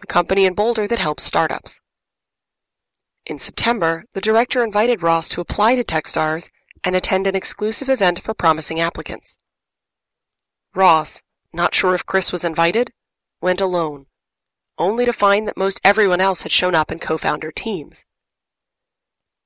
the 0.00 0.06
company 0.06 0.46
in 0.46 0.54
Boulder 0.54 0.86
that 0.86 0.98
helps 0.98 1.24
startups. 1.24 1.80
In 3.26 3.38
September, 3.38 4.04
the 4.14 4.20
director 4.20 4.64
invited 4.64 5.02
Ross 5.02 5.28
to 5.30 5.40
apply 5.40 5.76
to 5.76 5.84
Techstars 5.84 6.50
and 6.84 6.96
attend 6.96 7.26
an 7.26 7.36
exclusive 7.36 7.88
event 7.88 8.20
for 8.20 8.34
promising 8.34 8.80
applicants. 8.80 9.38
Ross, 10.74 11.22
not 11.52 11.74
sure 11.74 11.94
if 11.94 12.06
Chris 12.06 12.32
was 12.32 12.44
invited, 12.44 12.92
went 13.40 13.60
alone, 13.60 14.06
only 14.78 15.04
to 15.04 15.12
find 15.12 15.46
that 15.46 15.56
most 15.56 15.80
everyone 15.84 16.20
else 16.20 16.42
had 16.42 16.52
shown 16.52 16.74
up 16.74 16.90
in 16.90 16.98
co-founder 16.98 17.52
teams. 17.52 18.04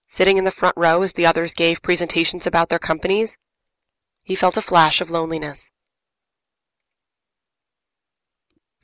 Sitting 0.08 0.38
in 0.38 0.44
the 0.44 0.50
front 0.50 0.76
row 0.76 1.02
as 1.02 1.14
the 1.14 1.26
others 1.26 1.52
gave 1.52 1.82
presentations 1.82 2.46
about 2.46 2.68
their 2.68 2.78
companies, 2.78 3.36
he 4.22 4.34
felt 4.34 4.56
a 4.56 4.62
flash 4.62 5.00
of 5.00 5.10
loneliness. 5.10 5.70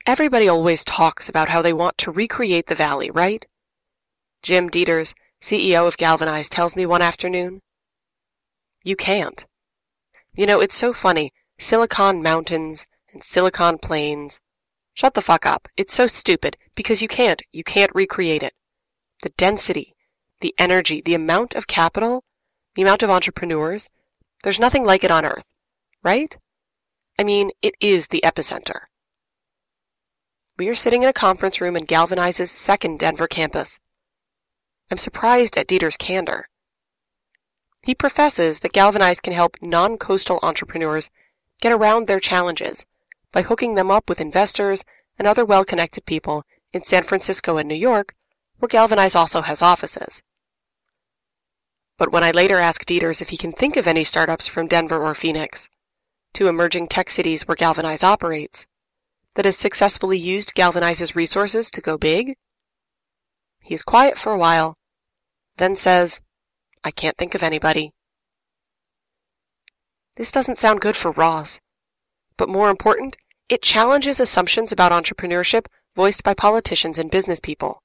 Everybody 0.05 0.49
always 0.49 0.83
talks 0.83 1.29
about 1.29 1.47
how 1.47 1.61
they 1.61 1.71
want 1.71 1.97
to 1.99 2.11
recreate 2.11 2.67
the 2.67 2.75
valley, 2.75 3.09
right? 3.09 3.45
Jim 4.41 4.69
Deters, 4.69 5.15
CEO 5.41 5.87
of 5.87 5.95
Galvanize, 5.95 6.49
tells 6.49 6.75
me 6.75 6.85
one 6.85 7.01
afternoon. 7.01 7.61
You 8.83 8.95
can't. 8.95 9.45
You 10.35 10.45
know, 10.45 10.59
it's 10.59 10.75
so 10.75 10.93
funny. 10.93 11.31
Silicon 11.59 12.21
mountains 12.21 12.85
and 13.13 13.23
silicon 13.23 13.77
plains. 13.77 14.41
Shut 14.93 15.13
the 15.13 15.21
fuck 15.21 15.45
up. 15.45 15.67
It's 15.77 15.93
so 15.93 16.07
stupid 16.07 16.57
because 16.75 17.01
you 17.01 17.07
can't. 17.07 17.41
You 17.51 17.63
can't 17.63 17.91
recreate 17.95 18.43
it. 18.43 18.53
The 19.21 19.29
density, 19.37 19.95
the 20.41 20.53
energy, 20.57 21.01
the 21.01 21.13
amount 21.13 21.55
of 21.55 21.67
capital, 21.67 22.23
the 22.75 22.81
amount 22.81 23.03
of 23.03 23.09
entrepreneurs, 23.09 23.89
there's 24.43 24.59
nothing 24.59 24.83
like 24.83 25.03
it 25.03 25.11
on 25.11 25.25
Earth, 25.25 25.45
right? 26.03 26.37
I 27.17 27.23
mean, 27.23 27.51
it 27.61 27.75
is 27.79 28.07
the 28.07 28.21
epicenter. 28.23 28.81
We 30.57 30.67
are 30.67 30.75
sitting 30.75 31.03
in 31.03 31.09
a 31.09 31.13
conference 31.13 31.61
room 31.61 31.75
in 31.75 31.85
Galvanize's 31.85 32.51
second 32.51 32.99
Denver 32.99 33.27
campus. 33.27 33.79
I'm 34.91 34.97
surprised 34.97 35.57
at 35.57 35.67
Deters' 35.67 35.97
candor. 35.97 36.49
He 37.83 37.93
professes 37.93 38.61
that 38.61 38.71
Galvanize 38.71 39.19
can 39.19 39.33
help 39.33 39.57
non-coastal 39.61 40.39
entrepreneurs 40.41 41.09
get 41.61 41.73
around 41.73 42.07
their 42.07 42.19
challenges 42.19 42.85
by 43.33 43.41
hooking 43.41 43.75
them 43.75 43.91
up 43.91 44.07
with 44.07 44.21
investors 44.21 44.85
and 45.19 45.27
other 45.27 45.43
well-connected 45.43 46.05
people 46.05 46.45
in 46.71 46.83
San 46.83 47.03
Francisco 47.03 47.57
and 47.57 47.67
New 47.67 47.75
York, 47.75 48.15
where 48.57 48.69
Galvanize 48.69 49.15
also 49.15 49.41
has 49.41 49.61
offices. 49.61 50.21
But 51.97 52.11
when 52.11 52.23
I 52.23 52.31
later 52.31 52.57
ask 52.57 52.85
Deters 52.85 53.21
if 53.21 53.29
he 53.29 53.37
can 53.37 53.51
think 53.51 53.75
of 53.75 53.85
any 53.85 54.05
startups 54.05 54.47
from 54.47 54.67
Denver 54.67 54.97
or 54.97 55.13
Phoenix, 55.13 55.69
two 56.33 56.47
emerging 56.47 56.87
tech 56.87 57.09
cities 57.09 57.47
where 57.47 57.55
Galvanize 57.55 58.03
operates, 58.03 58.65
that 59.35 59.45
has 59.45 59.57
successfully 59.57 60.17
used 60.17 60.55
Galvanize's 60.55 61.15
resources 61.15 61.69
to 61.71 61.81
go 61.81 61.97
big? 61.97 62.35
He's 63.59 63.83
quiet 63.83 64.17
for 64.17 64.31
a 64.31 64.37
while, 64.37 64.75
then 65.57 65.75
says, 65.75 66.21
I 66.83 66.91
can't 66.91 67.17
think 67.17 67.33
of 67.33 67.43
anybody. 67.43 67.91
This 70.15 70.31
doesn't 70.31 70.57
sound 70.57 70.81
good 70.81 70.95
for 70.95 71.11
Ross. 71.11 71.59
But 72.37 72.49
more 72.49 72.69
important, 72.69 73.17
it 73.49 73.61
challenges 73.61 74.19
assumptions 74.19 74.71
about 74.71 74.91
entrepreneurship 74.91 75.65
voiced 75.95 76.23
by 76.23 76.33
politicians 76.33 76.97
and 76.97 77.09
business 77.09 77.39
people. 77.39 77.81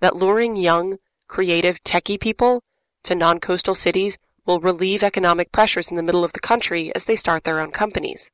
That 0.00 0.16
luring 0.16 0.56
young, 0.56 0.98
creative, 1.28 1.82
techie 1.84 2.20
people 2.20 2.62
to 3.04 3.14
non-coastal 3.14 3.74
cities 3.74 4.18
will 4.44 4.60
relieve 4.60 5.02
economic 5.02 5.50
pressures 5.52 5.88
in 5.88 5.96
the 5.96 6.02
middle 6.02 6.24
of 6.24 6.32
the 6.32 6.40
country 6.40 6.94
as 6.94 7.04
they 7.04 7.16
start 7.16 7.44
their 7.44 7.60
own 7.60 7.70
companies. 7.70 8.30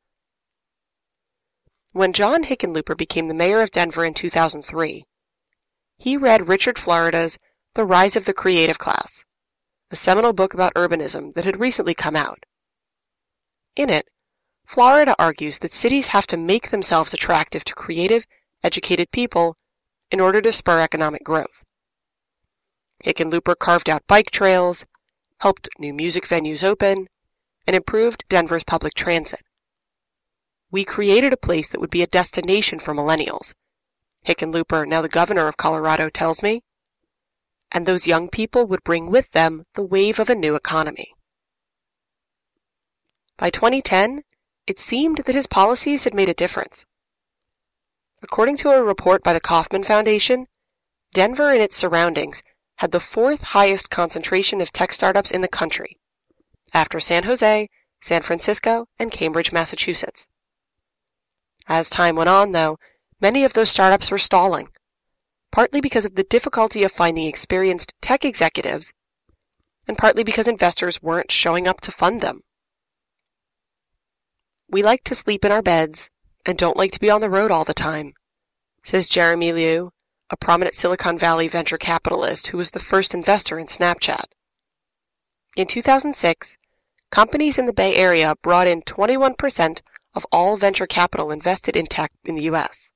When 1.93 2.13
John 2.13 2.45
Hickenlooper 2.45 2.97
became 2.97 3.29
the 3.29 3.35
mayor 3.35 3.63
of 3.63 3.71
Denver 3.71 4.05
in 4.05 4.15
2003, 4.15 5.05
he 5.99 6.17
read 6.17 6.49
Richard 6.49 6.79
Florida's 6.79 7.39
The 7.75 7.85
Rise 7.85 8.17
of 8.17 8.25
the 8.25 8.33
Creative 8.33 8.79
Class, 8.79 9.25
a 9.93 9.97
seminal 9.97 10.33
book 10.33 10.55
about 10.55 10.75
urbanism 10.75 11.35
that 11.35 11.45
had 11.45 11.61
recently 11.61 11.95
come 11.95 12.17
out. 12.17 12.47
In 13.77 13.91
it, 13.91 14.09
Florida 14.65 15.15
argues 15.19 15.59
that 15.59 15.73
cities 15.73 16.09
have 16.09 16.27
to 16.29 16.37
make 16.39 16.71
themselves 16.71 17.13
attractive 17.13 17.63
to 17.65 17.75
creative, 17.75 18.27
educated 18.65 19.11
people 19.11 19.57
in 20.11 20.19
order 20.19 20.41
to 20.41 20.53
spur 20.53 20.81
economic 20.81 21.23
growth. 21.23 21.63
Hickenlooper 23.05 23.59
carved 23.59 23.91
out 23.91 24.07
bike 24.07 24.31
trails, 24.31 24.87
helped 25.39 25.69
new 25.79 25.93
music 25.93 26.27
venues 26.27 26.65
open, 26.65 27.09
and 27.67 27.77
improved 27.77 28.25
Denver's 28.29 28.65
public 28.65 28.95
transit. 28.95 29.41
We 30.71 30.85
created 30.85 31.35
a 31.35 31.37
place 31.37 31.69
that 31.69 31.81
would 31.81 31.91
be 31.91 32.03
a 32.03 32.07
destination 32.07 32.79
for 32.79 32.95
millennials. 32.95 33.53
Hickenlooper, 34.27 34.87
now 34.87 35.03
the 35.03 35.09
governor 35.09 35.49
of 35.49 35.59
Colorado, 35.59 36.09
tells 36.09 36.43
me. 36.43 36.63
And 37.73 37.87
those 37.87 38.07
young 38.07 38.29
people 38.29 38.67
would 38.67 38.85
bring 38.85 39.11
with 39.11 39.33
them 39.33 39.65
the 39.75 39.83
wave 39.83 40.21
of 40.21 40.31
a 40.31 40.35
new 40.35 40.55
economy. 40.55 41.15
By 43.39 43.51
2010, 43.51 44.23
it 44.67 44.79
seemed 44.79 45.19
that 45.25 45.35
his 45.35 45.47
policies 45.47 46.05
had 46.05 46.15
made 46.15 46.29
a 46.29 46.35
difference. 46.35 46.85
According 48.23 48.59
to 48.59 48.71
a 48.71 48.83
report 48.83 49.25
by 49.25 49.33
the 49.33 49.41
Kauffman 49.41 49.83
Foundation, 49.83 50.47
Denver 51.13 51.51
and 51.51 51.61
its 51.61 51.75
surroundings 51.75 52.43
had 52.77 52.93
the 52.93 53.01
fourth 53.01 53.43
highest 53.43 53.91
concentration 53.91 54.61
of 54.61 54.73
tech 54.73 54.93
startups 54.93 55.31
in 55.31 55.41
the 55.41 55.49
country, 55.49 55.99
after 56.73 57.01
San 57.01 57.25
Jose, 57.25 57.69
San 58.01 58.23
Francisco, 58.23 58.87
and 58.99 59.11
Cambridge, 59.11 59.53
Massachusetts. 59.53 60.29
As 61.69 61.91
time 61.91 62.17
went 62.17 62.29
on, 62.29 62.53
though, 62.53 62.79
many 63.21 63.45
of 63.45 63.53
those 63.53 63.71
startups 63.71 64.11
were 64.11 64.19
stalling, 64.19 64.69
partly 65.53 65.81
because 65.81 66.05
of 66.05 66.17
the 66.17 66.25
difficulty 66.25 66.83
of 66.83 66.91
finding 66.91 67.27
experienced 67.27 67.93
tech 68.01 68.25
executives, 68.25 68.93
and 69.87 69.99
partly 69.99 70.25
because 70.25 70.49
investors 70.49 71.03
weren't 71.03 71.31
showing 71.31 71.69
up 71.69 71.81
to 71.83 71.93
fund 71.93 72.21
them. 72.21 72.41
We 74.69 74.83
like 74.83 75.05
to 75.05 75.15
sleep 75.15 75.45
in 75.45 75.53
our 75.53 75.63
beds 75.63 76.09
and 76.47 76.57
don't 76.57 76.77
like 76.77 76.91
to 76.93 77.01
be 77.01 77.11
on 77.11 77.21
the 77.21 77.31
road 77.31 77.51
all 77.51 77.65
the 77.65 77.75
time, 77.75 78.15
says 78.83 79.07
Jeremy 79.07 79.53
Liew, 79.53 79.91
a 80.31 80.37
prominent 80.37 80.75
Silicon 80.75 81.19
Valley 81.19 81.47
venture 81.47 81.77
capitalist 81.77 82.49
who 82.49 82.57
was 82.57 82.71
the 82.71 82.81
first 82.81 83.15
investor 83.15 83.59
in 83.59 83.67
Snapchat. 83.67 84.25
In 85.57 85.67
2006, 85.67 86.57
companies 87.11 87.59
in 87.59 87.67
the 87.67 87.75
Bay 87.75 87.95
Area 87.95 88.35
brought 88.43 88.67
in 88.67 88.81
21% 88.81 89.83
of 90.15 90.27
all 90.33 90.57
venture 90.57 90.87
capital 90.87 91.31
invested 91.31 91.77
in 91.77 91.85
tech 91.85 92.11
in 92.25 92.35
the 92.35 92.45
U.S. 92.45 92.91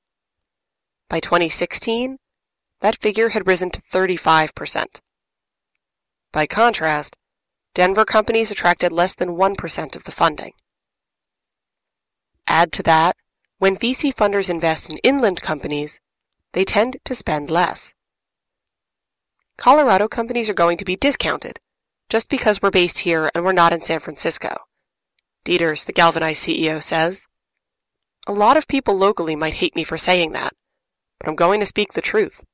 By 1.11 1.21
2016, 1.21 2.17
that 2.81 3.01
figure 3.01 3.31
had 3.31 3.47
risen 3.47 3.71
to 3.71 3.83
35%. 3.83 5.01
By 6.33 6.47
contrast, 6.47 7.17
Denver 7.75 8.05
companies 8.05 8.51
attracted 8.51 8.93
less 8.93 9.15
than 9.15 9.31
1% 9.31 9.97
of 9.97 10.05
the 10.05 10.13
funding. 10.13 10.53
Add 12.47 12.73
to 12.73 12.83
that, 12.85 13.17
when 13.59 13.77
VC 13.77 14.15
funders 14.15 14.51
invest 14.51 14.91
in 14.91 14.99
inland 14.99 15.41
companies, 15.43 15.99
they 16.53 16.65
tend 16.65 16.97
to 17.05 17.15
spend 17.15 17.51
less. 17.51 17.95
Colorado 19.57 20.09
companies 20.09 20.49
are 20.49 20.55
going 20.55 20.77
to 20.77 20.85
be 20.85 20.97
discounted 20.97 21.59
just 22.09 22.29
because 22.29 22.63
we're 22.63 22.71
based 22.71 22.99
here 22.99 23.31
and 23.35 23.45
we're 23.45 23.53
not 23.53 23.73
in 23.73 23.81
San 23.81 24.01
Francisco. 24.01 24.59
Deters, 25.45 25.85
the 25.85 25.93
Galvanized 25.93 26.47
CEO, 26.47 26.83
says. 26.83 27.27
A 28.27 28.33
lot 28.33 28.57
of 28.57 28.69
people 28.69 28.97
locally 28.97 29.37
might 29.37 29.55
hate 29.55 29.77
me 29.77 29.85
for 29.85 29.97
saying 29.97 30.33
that, 30.33 30.53
but 31.19 31.29
I'm 31.29 31.37
going 31.37 31.61
to 31.61 31.67
speak 31.67 31.93
the 31.93 32.01
truth. 32.03 32.45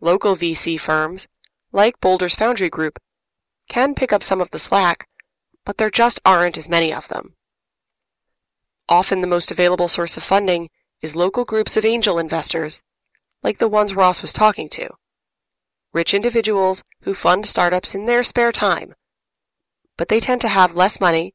Local 0.00 0.36
VC 0.36 0.78
firms, 0.78 1.26
like 1.72 2.00
Boulder's 2.00 2.34
Foundry 2.36 2.68
Group, 2.68 2.98
can 3.68 3.94
pick 3.94 4.12
up 4.12 4.22
some 4.22 4.40
of 4.40 4.50
the 4.50 4.58
slack, 4.58 5.08
but 5.64 5.76
there 5.76 5.90
just 5.90 6.20
aren't 6.24 6.56
as 6.56 6.68
many 6.68 6.92
of 6.92 7.08
them. 7.08 7.34
Often 8.88 9.20
the 9.20 9.26
most 9.26 9.50
available 9.50 9.88
source 9.88 10.16
of 10.16 10.22
funding 10.22 10.70
is 11.02 11.14
local 11.14 11.44
groups 11.44 11.76
of 11.76 11.84
angel 11.84 12.18
investors, 12.18 12.82
like 13.42 13.58
the 13.58 13.68
ones 13.68 13.94
Ross 13.94 14.22
was 14.22 14.32
talking 14.32 14.68
to. 14.70 14.88
Rich 15.92 16.14
individuals 16.14 16.82
who 17.02 17.12
fund 17.12 17.44
startups 17.44 17.94
in 17.94 18.06
their 18.06 18.22
spare 18.22 18.52
time, 18.52 18.94
but 19.96 20.08
they 20.08 20.20
tend 20.20 20.40
to 20.40 20.48
have 20.48 20.74
less 20.74 21.00
money, 21.00 21.34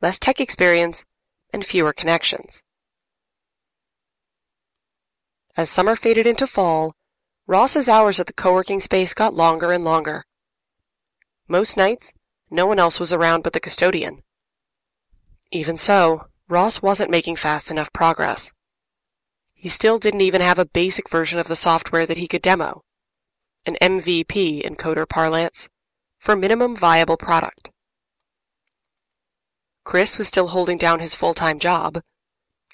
less 0.00 0.18
tech 0.18 0.40
experience, 0.40 1.04
and 1.52 1.64
fewer 1.64 1.92
connections. 1.92 2.62
As 5.56 5.70
summer 5.70 5.96
faded 5.96 6.26
into 6.26 6.46
fall, 6.46 6.94
Ross's 7.48 7.88
hours 7.88 8.18
at 8.18 8.26
the 8.26 8.32
co-working 8.32 8.80
space 8.80 9.14
got 9.14 9.34
longer 9.34 9.70
and 9.70 9.84
longer. 9.84 10.24
Most 11.46 11.76
nights, 11.76 12.12
no 12.50 12.66
one 12.66 12.80
else 12.80 12.98
was 12.98 13.12
around 13.12 13.42
but 13.42 13.52
the 13.52 13.60
custodian. 13.60 14.22
Even 15.52 15.76
so, 15.76 16.26
Ross 16.48 16.82
wasn't 16.82 17.10
making 17.10 17.36
fast 17.36 17.70
enough 17.70 17.92
progress. 17.92 18.50
He 19.54 19.68
still 19.68 19.98
didn't 19.98 20.22
even 20.22 20.40
have 20.40 20.58
a 20.58 20.66
basic 20.66 21.08
version 21.08 21.38
of 21.38 21.46
the 21.46 21.54
software 21.54 22.04
that 22.04 22.18
he 22.18 22.26
could 22.26 22.42
demo, 22.42 22.82
an 23.64 23.76
MVP 23.80 24.62
in 24.62 24.74
coder 24.74 25.08
parlance, 25.08 25.68
for 26.18 26.34
minimum 26.34 26.74
viable 26.74 27.16
product. 27.16 27.70
Chris 29.84 30.18
was 30.18 30.26
still 30.26 30.48
holding 30.48 30.78
down 30.78 30.98
his 30.98 31.14
full-time 31.14 31.60
job. 31.60 32.02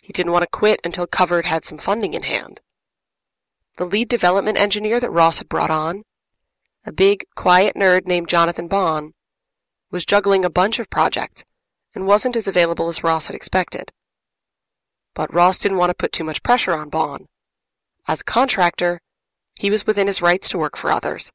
He 0.03 0.15
didn't 0.15 0.33
want 0.33 0.45
to 0.45 0.49
quit 0.51 0.81
until 0.83 1.07
Covered 1.07 1.45
had 1.45 1.63
some 1.63 1.77
funding 1.77 2.15
in 2.15 2.23
hand. 2.23 2.61
The 3.77 3.87
lead 3.87 4.09
development 4.09 4.59
engineer 4.59 5.01
that 5.01 5.11
Ross 5.11 5.39
had 5.39 5.49
brought 5.49 5.71
on, 5.71 6.03
a 6.85 6.93
big, 6.93 7.25
quiet 7.35 7.75
nerd 7.75 8.07
named 8.07 8.29
Jonathan 8.29 8.69
Bond, 8.69 9.15
was 9.91 10.05
juggling 10.05 10.45
a 10.45 10.51
bunch 10.51 10.79
of 10.79 10.91
projects 10.91 11.45
and 11.95 12.07
wasn't 12.07 12.37
as 12.37 12.49
available 12.49 12.89
as 12.89 13.05
Ross 13.05 13.27
had 13.27 13.37
expected. 13.37 13.91
But 15.15 15.33
Ross 15.33 15.59
didn't 15.59 15.79
want 15.79 15.91
to 15.91 15.95
put 15.95 16.13
too 16.13 16.25
much 16.25 16.43
pressure 16.43 16.75
on 16.75 16.89
Bond. 16.89 17.27
As 18.07 18.21
a 18.21 18.25
contractor, 18.25 19.01
he 19.59 19.71
was 19.71 19.87
within 19.87 20.07
his 20.07 20.23
rights 20.23 20.49
to 20.51 20.59
work 20.59 20.77
for 20.77 20.91
others. 20.91 21.31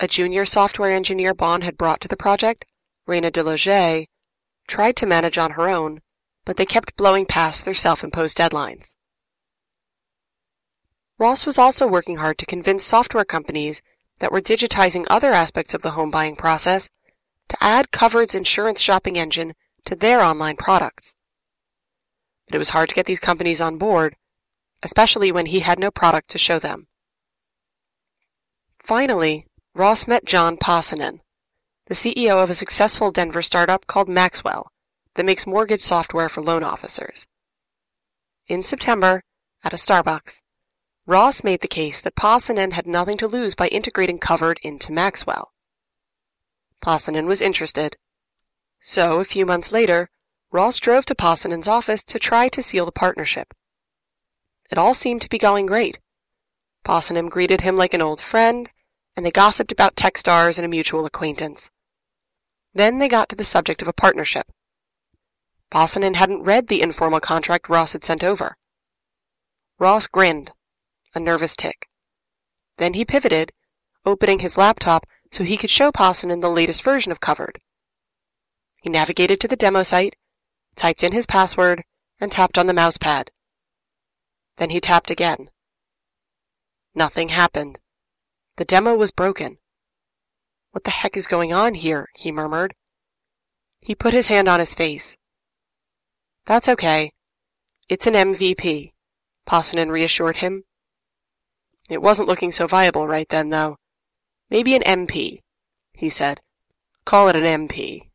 A 0.00 0.08
junior 0.08 0.44
software 0.44 0.90
engineer 0.90 1.34
Bond 1.34 1.64
had 1.64 1.78
brought 1.78 2.00
to 2.02 2.08
the 2.08 2.16
project, 2.16 2.64
Raina 3.06 3.30
Deloge, 3.30 4.06
tried 4.66 4.96
to 4.96 5.06
manage 5.06 5.38
on 5.38 5.52
her 5.52 5.68
own, 5.68 6.00
but 6.44 6.56
they 6.56 6.66
kept 6.66 6.96
blowing 6.96 7.26
past 7.26 7.64
their 7.64 7.74
self-imposed 7.74 8.36
deadlines. 8.36 8.94
Ross 11.18 11.44
was 11.44 11.58
also 11.58 11.86
working 11.86 12.18
hard 12.18 12.38
to 12.38 12.46
convince 12.46 12.84
software 12.84 13.24
companies 13.24 13.82
that 14.20 14.30
were 14.30 14.40
digitizing 14.40 15.04
other 15.10 15.32
aspects 15.32 15.74
of 15.74 15.82
the 15.82 15.92
home 15.92 16.10
buying 16.10 16.36
process 16.36 16.88
to 17.48 17.56
add 17.60 17.90
Covered's 17.90 18.34
insurance 18.34 18.80
shopping 18.80 19.18
engine 19.18 19.54
to 19.84 19.96
their 19.96 20.20
online 20.20 20.56
products. 20.56 21.14
But 22.46 22.54
it 22.54 22.58
was 22.58 22.70
hard 22.70 22.88
to 22.90 22.94
get 22.94 23.06
these 23.06 23.20
companies 23.20 23.60
on 23.60 23.78
board, 23.78 24.14
especially 24.82 25.32
when 25.32 25.46
he 25.46 25.60
had 25.60 25.78
no 25.78 25.90
product 25.90 26.30
to 26.30 26.38
show 26.38 26.58
them. 26.58 26.86
Finally, 28.78 29.46
Ross 29.74 30.06
met 30.06 30.24
John 30.24 30.56
Paasonen, 30.56 31.20
the 31.86 31.94
CEO 31.94 32.42
of 32.42 32.50
a 32.50 32.54
successful 32.54 33.10
Denver 33.10 33.42
startup 33.42 33.86
called 33.86 34.08
Maxwell 34.08 34.70
that 35.14 35.26
makes 35.26 35.46
mortgage 35.46 35.80
software 35.80 36.28
for 36.28 36.42
loan 36.42 36.62
officers. 36.62 37.26
In 38.46 38.62
September, 38.62 39.22
at 39.64 39.72
a 39.72 39.76
Starbucks, 39.76 40.40
Ross 41.08 41.42
made 41.42 41.62
the 41.62 41.68
case 41.68 42.02
that 42.02 42.16
Paasonen 42.16 42.74
had 42.74 42.86
nothing 42.86 43.16
to 43.16 43.26
lose 43.26 43.54
by 43.54 43.68
integrating 43.68 44.18
Covered 44.18 44.58
into 44.62 44.92
Maxwell. 44.92 45.54
Paasonen 46.84 47.26
was 47.26 47.40
interested. 47.40 47.96
So, 48.82 49.18
a 49.18 49.24
few 49.24 49.46
months 49.46 49.72
later, 49.72 50.10
Ross 50.52 50.78
drove 50.78 51.06
to 51.06 51.14
Paasonen's 51.14 51.66
office 51.66 52.04
to 52.04 52.18
try 52.18 52.50
to 52.50 52.62
seal 52.62 52.84
the 52.84 52.92
partnership. 52.92 53.54
It 54.70 54.76
all 54.76 54.92
seemed 54.92 55.22
to 55.22 55.30
be 55.30 55.38
going 55.38 55.64
great. 55.64 55.98
Paasonen 56.84 57.30
greeted 57.30 57.62
him 57.62 57.78
like 57.78 57.94
an 57.94 58.02
old 58.02 58.20
friend, 58.20 58.68
and 59.16 59.24
they 59.24 59.30
gossiped 59.30 59.72
about 59.72 59.96
Techstars 59.96 60.58
and 60.58 60.66
a 60.66 60.68
mutual 60.68 61.06
acquaintance. 61.06 61.70
Then 62.74 62.98
they 62.98 63.08
got 63.08 63.30
to 63.30 63.36
the 63.36 63.44
subject 63.44 63.80
of 63.80 63.88
a 63.88 63.94
partnership. 63.94 64.52
Paasonen 65.72 66.16
hadn't 66.16 66.42
read 66.42 66.68
the 66.68 66.82
informal 66.82 67.20
contract 67.20 67.70
Ross 67.70 67.94
had 67.94 68.04
sent 68.04 68.22
over. 68.22 68.58
Ross 69.78 70.06
grinned, 70.06 70.52
a 71.18 71.20
nervous 71.20 71.56
tic. 71.56 71.88
Then 72.76 72.94
he 72.94 73.04
pivoted, 73.04 73.52
opening 74.06 74.38
his 74.38 74.56
laptop 74.56 75.04
so 75.32 75.42
he 75.42 75.56
could 75.56 75.68
show 75.68 75.90
Paasonen 75.90 76.40
the 76.40 76.48
latest 76.48 76.82
version 76.82 77.10
of 77.10 77.20
Covered. 77.20 77.60
He 78.82 78.88
navigated 78.88 79.40
to 79.40 79.48
the 79.48 79.56
demo 79.56 79.82
site, 79.82 80.14
typed 80.76 81.02
in 81.02 81.12
his 81.12 81.26
password, 81.26 81.82
and 82.20 82.30
tapped 82.30 82.56
on 82.56 82.68
the 82.68 82.72
mousepad. 82.72 83.30
Then 84.58 84.70
he 84.70 84.80
tapped 84.80 85.10
again. 85.10 85.50
Nothing 86.94 87.30
happened. 87.30 87.80
The 88.56 88.64
demo 88.64 88.94
was 88.94 89.10
broken. 89.10 89.58
What 90.70 90.84
the 90.84 90.90
heck 90.92 91.16
is 91.16 91.26
going 91.26 91.52
on 91.52 91.74
here? 91.74 92.08
he 92.14 92.30
murmured. 92.30 92.74
He 93.80 93.94
put 93.96 94.14
his 94.14 94.28
hand 94.28 94.48
on 94.48 94.60
his 94.60 94.74
face. 94.74 95.16
That's 96.46 96.68
okay. 96.68 97.12
It's 97.88 98.06
an 98.06 98.14
MVP, 98.14 98.92
Paasonen 99.48 99.90
reassured 99.90 100.36
him. 100.36 100.64
It 101.88 102.02
wasn't 102.02 102.28
looking 102.28 102.52
so 102.52 102.66
viable 102.66 103.06
right 103.06 103.28
then, 103.28 103.50
though. 103.50 103.76
Maybe 104.50 104.74
an 104.74 104.82
MP, 104.82 105.40
he 105.94 106.10
said. 106.10 106.40
Call 107.04 107.28
it 107.28 107.36
an 107.36 107.68
MP. 107.68 108.08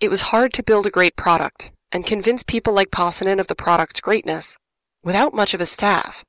It 0.00 0.10
was 0.10 0.22
hard 0.32 0.52
to 0.54 0.62
build 0.62 0.86
a 0.86 0.90
great 0.90 1.16
product 1.16 1.70
and 1.92 2.06
convince 2.06 2.42
people 2.42 2.72
like 2.72 2.90
Paasonen 2.90 3.40
of 3.40 3.46
the 3.46 3.54
product's 3.54 4.00
greatness 4.00 4.58
without 5.02 5.34
much 5.34 5.54
of 5.54 5.60
a 5.60 5.66
staff. 5.66 6.24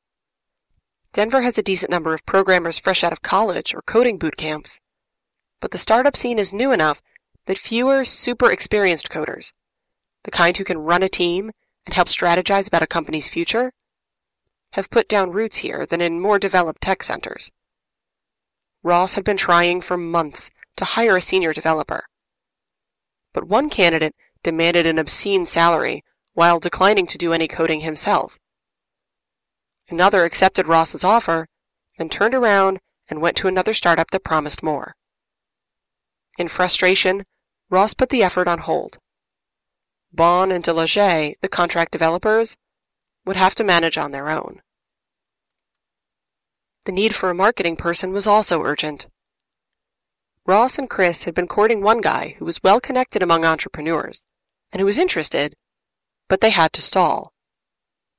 Denver 1.14 1.42
has 1.42 1.58
a 1.58 1.64
decent 1.64 1.90
number 1.90 2.14
of 2.14 2.26
programmers 2.26 2.78
fresh 2.78 3.04
out 3.04 3.12
of 3.12 3.22
college 3.22 3.74
or 3.74 3.82
coding 3.82 4.18
boot 4.18 4.38
camps, 4.38 4.80
but 5.60 5.72
the 5.72 5.78
startup 5.78 6.16
scene 6.16 6.38
is 6.38 6.54
new 6.54 6.72
enough 6.72 7.02
that 7.48 7.58
fewer 7.58 8.06
super 8.06 8.52
experienced 8.52 9.10
coders, 9.10 9.52
the 10.24 10.32
kind 10.32 10.56
who 10.56 10.64
can 10.64 10.78
run 10.78 11.02
a 11.02 11.10
team 11.10 11.52
and 11.86 11.96
help 11.96 12.08
strategize 12.08 12.68
about 12.68 12.82
a 12.84 12.88
company's 12.88 13.30
future, 13.30 13.72
have 14.74 14.90
put 14.90 15.08
down 15.08 15.32
roots 15.32 15.58
here 15.58 15.86
than 15.86 16.02
in 16.02 16.20
more 16.20 16.40
developed 16.40 16.82
tech 16.82 17.04
centers. 17.04 17.52
Ross 18.84 19.16
had 19.16 19.24
been 19.24 19.38
trying 19.38 19.82
for 19.82 19.98
months 19.98 20.50
to 20.76 20.86
hire 20.86 21.18
a 21.18 21.22
senior 21.22 21.54
developer. 21.54 22.06
But 23.34 23.48
one 23.48 23.70
candidate 23.70 24.16
demanded 24.44 24.86
an 24.86 25.00
obscene 25.00 25.46
salary 25.46 26.04
while 26.34 26.60
declining 26.60 27.08
to 27.08 27.18
do 27.18 27.34
any 27.34 27.48
coding 27.48 27.82
himself. 27.82 28.38
Another 29.90 30.24
accepted 30.24 30.68
Ross's 30.68 31.04
offer, 31.04 31.48
then 31.98 32.10
turned 32.10 32.36
around 32.36 32.80
and 33.10 33.22
went 33.22 33.38
to 33.38 33.48
another 33.48 33.74
startup 33.74 34.12
that 34.12 34.24
promised 34.24 34.62
more. 34.62 34.96
In 36.38 36.48
frustration, 36.48 37.26
Ross 37.70 37.94
put 37.94 38.10
the 38.10 38.22
effort 38.22 38.48
on 38.48 38.60
hold. 38.60 39.00
Bond 40.14 40.52
and 40.52 40.64
Delaget, 40.64 41.36
the 41.42 41.50
contract 41.50 41.92
developers, 41.92 42.56
would 43.28 43.36
have 43.36 43.54
to 43.56 43.64
manage 43.64 43.98
on 43.98 44.12
their 44.12 44.30
own. 44.30 44.62
The 46.86 46.92
need 46.92 47.14
for 47.14 47.30
a 47.30 47.36
marketing 47.36 47.76
person 47.76 48.14
was 48.14 48.26
also 48.26 48.64
urgent. 48.64 49.08
Ross 50.46 50.80
and 50.80 50.90
Chris 50.90 51.26
had 51.26 51.36
been 51.36 51.48
courting 51.48 51.82
one 51.82 52.00
guy 52.00 52.36
who 52.40 52.46
was 52.46 52.64
well 52.64 52.80
connected 52.80 53.22
among 53.22 53.44
entrepreneurs 53.44 54.24
and 54.72 54.80
who 54.80 54.86
was 54.86 54.98
interested, 54.98 55.56
but 56.30 56.40
they 56.40 56.52
had 56.52 56.72
to 56.74 56.82
stall. 56.82 57.34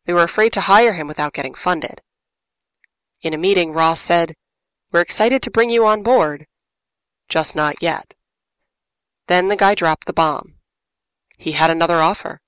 They 0.04 0.12
were 0.12 0.22
afraid 0.22 0.52
to 0.52 0.62
hire 0.62 0.92
him 0.92 1.06
without 1.06 1.32
getting 1.32 1.54
funded. 1.54 2.02
In 3.22 3.32
a 3.32 3.38
meeting, 3.38 3.72
Ross 3.72 4.00
said, 4.00 4.34
We're 4.92 5.00
excited 5.00 5.42
to 5.42 5.50
bring 5.50 5.70
you 5.70 5.86
on 5.86 6.02
board, 6.02 6.46
just 7.28 7.56
not 7.56 7.82
yet. 7.82 8.14
Then 9.26 9.48
the 9.48 9.56
guy 9.56 9.74
dropped 9.74 10.06
the 10.06 10.12
bomb. 10.12 10.54
He 11.38 11.52
had 11.52 11.70
another 11.70 11.96
offer. 11.96 12.40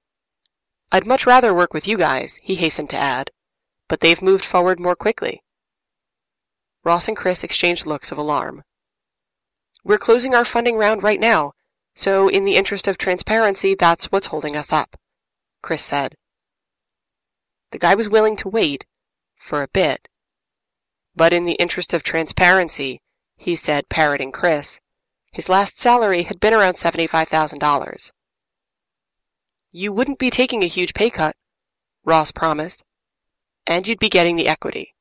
I'd 0.92 1.06
much 1.06 1.26
rather 1.26 1.54
work 1.54 1.72
with 1.72 1.86
you 1.86 1.96
guys, 1.96 2.40
he 2.42 2.56
hastened 2.56 2.90
to 2.90 2.96
add, 2.96 3.30
but 3.88 4.00
they've 4.00 4.20
moved 4.20 4.44
forward 4.44 4.80
more 4.80 4.96
quickly. 4.96 5.42
Ross 6.82 7.06
and 7.06 7.16
Chris 7.16 7.44
exchanged 7.44 7.86
looks 7.86 8.10
of 8.10 8.18
alarm. 8.18 8.64
We're 9.84 9.98
closing 9.98 10.34
our 10.34 10.44
funding 10.44 10.76
round 10.76 11.02
right 11.02 11.20
now, 11.20 11.52
so 11.94 12.28
in 12.28 12.44
the 12.44 12.56
interest 12.56 12.88
of 12.88 12.98
transparency, 12.98 13.74
that's 13.74 14.06
what's 14.06 14.28
holding 14.28 14.56
us 14.56 14.72
up, 14.72 14.96
Chris 15.62 15.84
said. 15.84 16.16
The 17.70 17.78
guy 17.78 17.94
was 17.94 18.08
willing 18.08 18.36
to 18.36 18.48
wait, 18.48 18.84
for 19.38 19.62
a 19.62 19.68
bit. 19.68 20.08
But 21.14 21.32
in 21.32 21.44
the 21.44 21.54
interest 21.54 21.94
of 21.94 22.02
transparency, 22.02 23.00
he 23.36 23.54
said, 23.54 23.88
parroting 23.88 24.32
Chris, 24.32 24.80
his 25.32 25.48
last 25.48 25.78
salary 25.78 26.24
had 26.24 26.40
been 26.40 26.54
around 26.54 26.74
$75,000. 26.74 28.10
You 29.72 29.92
wouldn't 29.92 30.18
be 30.18 30.30
taking 30.30 30.64
a 30.64 30.68
huge 30.68 30.94
pay 30.94 31.10
cut, 31.10 31.36
Ross 32.04 32.32
promised, 32.32 32.82
and 33.68 33.86
you'd 33.86 34.00
be 34.00 34.08
getting 34.08 34.34
the 34.34 34.48
equity. 34.48 34.94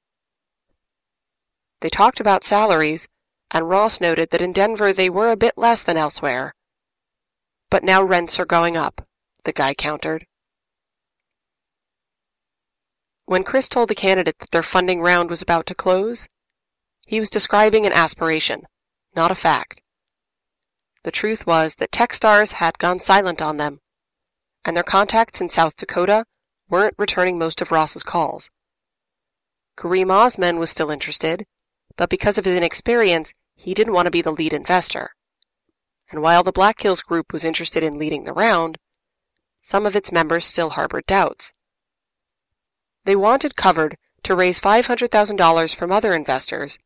They 1.81 1.89
talked 1.89 2.19
about 2.19 2.43
salaries, 2.43 3.07
and 3.49 3.67
Ross 3.67 3.99
noted 3.99 4.29
that 4.29 4.41
in 4.41 4.53
Denver 4.53 4.93
they 4.93 5.09
were 5.09 5.31
a 5.31 5.37
bit 5.37 5.57
less 5.57 5.81
than 5.81 5.97
elsewhere. 5.97 6.53
But 7.71 7.83
now 7.83 8.03
rents 8.03 8.39
are 8.39 8.45
going 8.45 8.77
up, 8.77 9.07
the 9.43 9.53
guy 9.53 9.73
countered. 9.73 10.27
When 13.25 13.43
Chris 13.43 13.69
told 13.69 13.89
the 13.89 13.95
candidate 13.95 14.37
that 14.37 14.51
their 14.51 14.61
funding 14.61 15.01
round 15.01 15.31
was 15.31 15.41
about 15.41 15.65
to 15.67 15.75
close, 15.75 16.27
he 17.07 17.19
was 17.19 17.31
describing 17.31 17.87
an 17.87 17.93
aspiration, 17.93 18.67
not 19.15 19.31
a 19.31 19.35
fact. 19.35 19.81
The 21.03 21.11
truth 21.11 21.47
was 21.47 21.75
that 21.75 21.91
Techstars 21.91 22.53
had 22.53 22.77
gone 22.77 22.99
silent 22.99 23.41
on 23.41 23.57
them 23.57 23.79
and 24.69 24.77
their 24.77 24.83
contacts 24.83 25.41
in 25.41 25.49
South 25.49 25.75
Dakota 25.75 26.25
weren't 26.69 26.93
returning 26.99 27.39
most 27.39 27.59
of 27.59 27.71
Ross's 27.71 28.03
calls. 28.03 28.51
Kareem 29.75 30.11
Ozmen 30.11 30.59
was 30.59 30.69
still 30.69 30.91
interested, 30.91 31.47
but 31.97 32.07
because 32.07 32.37
of 32.37 32.45
his 32.45 32.55
inexperience, 32.55 33.33
he 33.55 33.73
didn't 33.73 33.93
want 33.93 34.05
to 34.05 34.11
be 34.11 34.21
the 34.21 34.29
lead 34.29 34.53
investor. 34.53 35.15
And 36.11 36.21
while 36.21 36.43
the 36.43 36.51
Black 36.51 36.79
Hills 36.83 37.01
Group 37.01 37.33
was 37.33 37.43
interested 37.43 37.81
in 37.81 37.97
leading 37.97 38.25
the 38.25 38.31
round, 38.31 38.77
some 39.59 39.87
of 39.87 39.95
its 39.95 40.11
members 40.11 40.45
still 40.45 40.69
harbored 40.69 41.07
doubts. 41.07 41.51
They 43.05 43.15
wanted 43.15 43.55
Covered 43.55 43.97
to 44.21 44.35
raise 44.35 44.59
$500,000 44.59 45.73
from 45.75 45.91
other 45.91 46.13
investors 46.13 46.77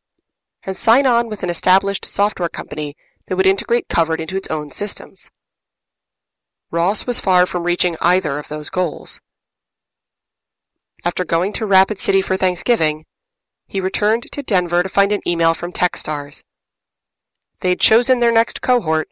and 0.65 0.77
sign 0.77 1.05
on 1.05 1.27
with 1.27 1.43
an 1.43 1.49
established 1.49 2.05
software 2.05 2.47
company 2.47 2.95
that 3.27 3.35
would 3.35 3.45
integrate 3.45 3.89
Covered 3.89 4.21
into 4.21 4.37
its 4.37 4.47
own 4.47 4.71
systems. 4.71 5.29
Ross 6.73 7.05
was 7.05 7.19
far 7.19 7.45
from 7.45 7.65
reaching 7.65 7.95
either 8.01 8.39
of 8.39 8.47
those 8.47 8.71
goals. 8.71 9.19
After 11.05 11.23
going 11.23 11.53
to 11.53 11.67
Rapid 11.67 11.99
City 11.99 12.19
for 12.19 12.35
Thanksgiving, 12.35 13.05
he 13.67 13.79
returned 13.79 14.23
to 14.31 14.41
Denver 14.41 14.81
to 14.81 14.89
find 14.89 15.11
an 15.11 15.21
email 15.27 15.53
from 15.53 15.71
Techstars. 15.71 16.41
They'd 17.59 17.79
chosen 17.79 18.19
their 18.19 18.31
next 18.31 18.63
cohort, 18.63 19.07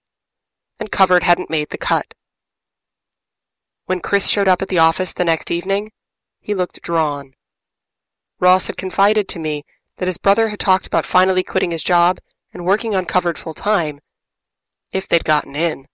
and 0.80 0.92
Covered 0.92 1.22
hadn't 1.22 1.52
made 1.52 1.70
the 1.70 1.78
cut. 1.78 2.16
When 3.86 4.00
Chris 4.00 4.26
showed 4.28 4.48
up 4.48 4.64
at 4.64 4.70
the 4.70 4.80
office 4.80 5.14
the 5.14 5.24
next 5.24 5.52
evening, 5.52 5.92
he 6.40 6.56
looked 6.56 6.82
drawn. 6.82 7.36
Ross 8.40 8.66
had 8.66 8.76
confided 8.76 9.28
to 9.28 9.40
me 9.40 9.66
that 9.98 10.08
his 10.08 10.18
brother 10.18 10.50
had 10.50 10.60
talked 10.60 10.88
about 10.88 11.06
finally 11.06 11.44
quitting 11.44 11.70
his 11.70 11.84
job 11.84 12.18
and 12.52 12.66
working 12.66 12.96
on 12.96 13.06
Covered 13.06 13.38
full 13.38 13.54
time, 13.54 14.00
if 14.92 15.08
they'd 15.08 15.24
gotten 15.24 15.56
in. 15.56 15.86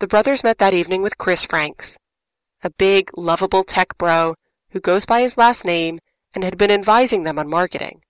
The 0.00 0.06
brothers 0.06 0.44
met 0.44 0.58
that 0.58 0.74
evening 0.74 1.02
with 1.02 1.18
Chris 1.18 1.44
Franks, 1.44 1.98
a 2.62 2.70
big, 2.70 3.10
lovable 3.16 3.64
tech 3.64 3.98
bro 3.98 4.36
who 4.70 4.78
goes 4.78 5.04
by 5.04 5.22
his 5.22 5.36
last 5.36 5.64
name 5.64 5.98
and 6.34 6.44
had 6.44 6.56
been 6.56 6.70
advising 6.70 7.24
them 7.24 7.36
on 7.36 7.48
marketing. 7.48 8.02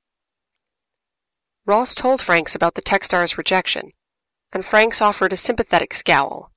Ross 1.65 1.95
told 1.95 2.21
Franks 2.21 2.55
about 2.55 2.75
the 2.75 2.83
Techstars 2.83 3.39
rejection, 3.39 3.93
and 4.53 4.67
Franks 4.67 5.01
offered 5.01 5.33
a 5.33 5.37
sympathetic 5.37 5.95
scowl. 5.95 6.53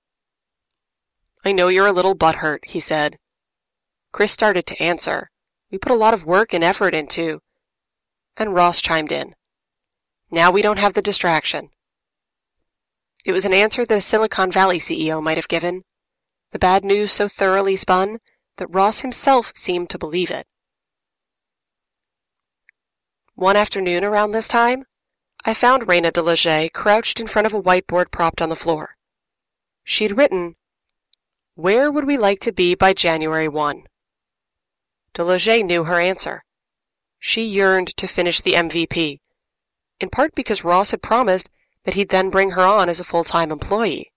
I 1.46 1.54
know 1.54 1.70
you're 1.70 1.88
a 1.88 1.94
little 1.94 2.16
butthurt, 2.16 2.66
he 2.66 2.82
said. 2.82 3.18
Chris 4.12 4.34
started 4.34 4.66
to 4.66 4.84
answer. 4.84 5.30
We 5.72 5.78
put 5.78 5.94
a 5.94 5.96
lot 5.96 6.14
of 6.14 6.26
work 6.26 6.54
and 6.54 6.64
effort 6.64 6.94
into. 6.94 7.40
And 8.36 8.54
Ross 8.54 8.82
chimed 8.82 9.14
in. 9.14 9.36
Now 10.30 10.52
we 10.52 10.62
don't 10.62 10.80
have 10.80 10.94
the 10.94 11.02
distraction. 11.02 11.70
It 13.24 13.34
was 13.34 13.46
an 13.46 13.54
answer 13.54 13.86
that 13.86 13.98
a 13.98 14.02
Silicon 14.02 14.52
Valley 14.52 14.80
CEO 14.80 15.22
might 15.22 15.38
have 15.38 15.48
given. 15.48 15.84
The 16.52 16.60
bad 16.60 16.84
news 16.84 17.12
so 17.12 17.28
thoroughly 17.28 17.76
spun 17.76 18.20
that 18.58 18.74
Ross 18.74 19.02
himself 19.02 19.52
seemed 19.56 19.90
to 19.92 20.00
believe 20.00 20.32
it. 20.32 20.48
One 23.36 23.56
afternoon 23.56 24.04
around 24.04 24.32
this 24.32 24.48
time, 24.48 24.86
I 25.46 25.54
found 25.54 25.84
Raina 25.84 26.12
Delaget 26.12 26.74
crouched 26.74 27.20
in 27.20 27.28
front 27.28 27.48
of 27.48 27.54
a 27.54 27.62
whiteboard 27.62 28.12
propped 28.12 28.42
on 28.42 28.50
the 28.50 28.56
floor. 28.56 28.96
She'd 29.84 30.18
written, 30.18 30.56
Where 31.56 31.92
would 31.92 32.06
we 32.06 32.18
like 32.18 32.40
to 32.42 32.52
be 32.52 32.76
by 32.76 32.94
January 32.94 33.48
1? 33.48 33.84
Delaget 35.14 35.66
knew 35.66 35.86
her 35.86 36.00
answer. 36.00 36.44
She 37.20 37.44
yearned 37.44 37.96
to 37.98 38.08
finish 38.08 38.42
the 38.42 38.54
MVP, 38.54 39.20
in 40.00 40.10
part 40.10 40.34
because 40.36 40.64
Ross 40.64 40.92
had 40.92 41.02
promised 41.02 41.50
that 41.86 41.96
he'd 41.96 42.10
then 42.10 42.30
bring 42.30 42.52
her 42.52 42.62
on 42.62 42.90
as 42.90 43.00
a 43.00 43.04
full-time 43.04 43.52
employee. 43.52 44.12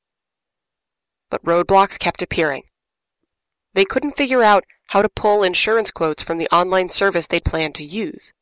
But 1.30 1.44
roadblocks 1.44 1.98
kept 1.98 2.22
appearing. 2.22 2.64
They 3.72 3.84
couldn't 3.84 4.16
figure 4.16 4.42
out 4.42 4.64
how 4.88 5.02
to 5.02 5.08
pull 5.08 5.42
insurance 5.42 5.90
quotes 5.90 6.22
from 6.22 6.38
the 6.38 6.48
online 6.52 6.88
service 6.88 7.26
they'd 7.26 7.44
planned 7.44 7.74
to 7.76 7.84
use. 7.84 8.32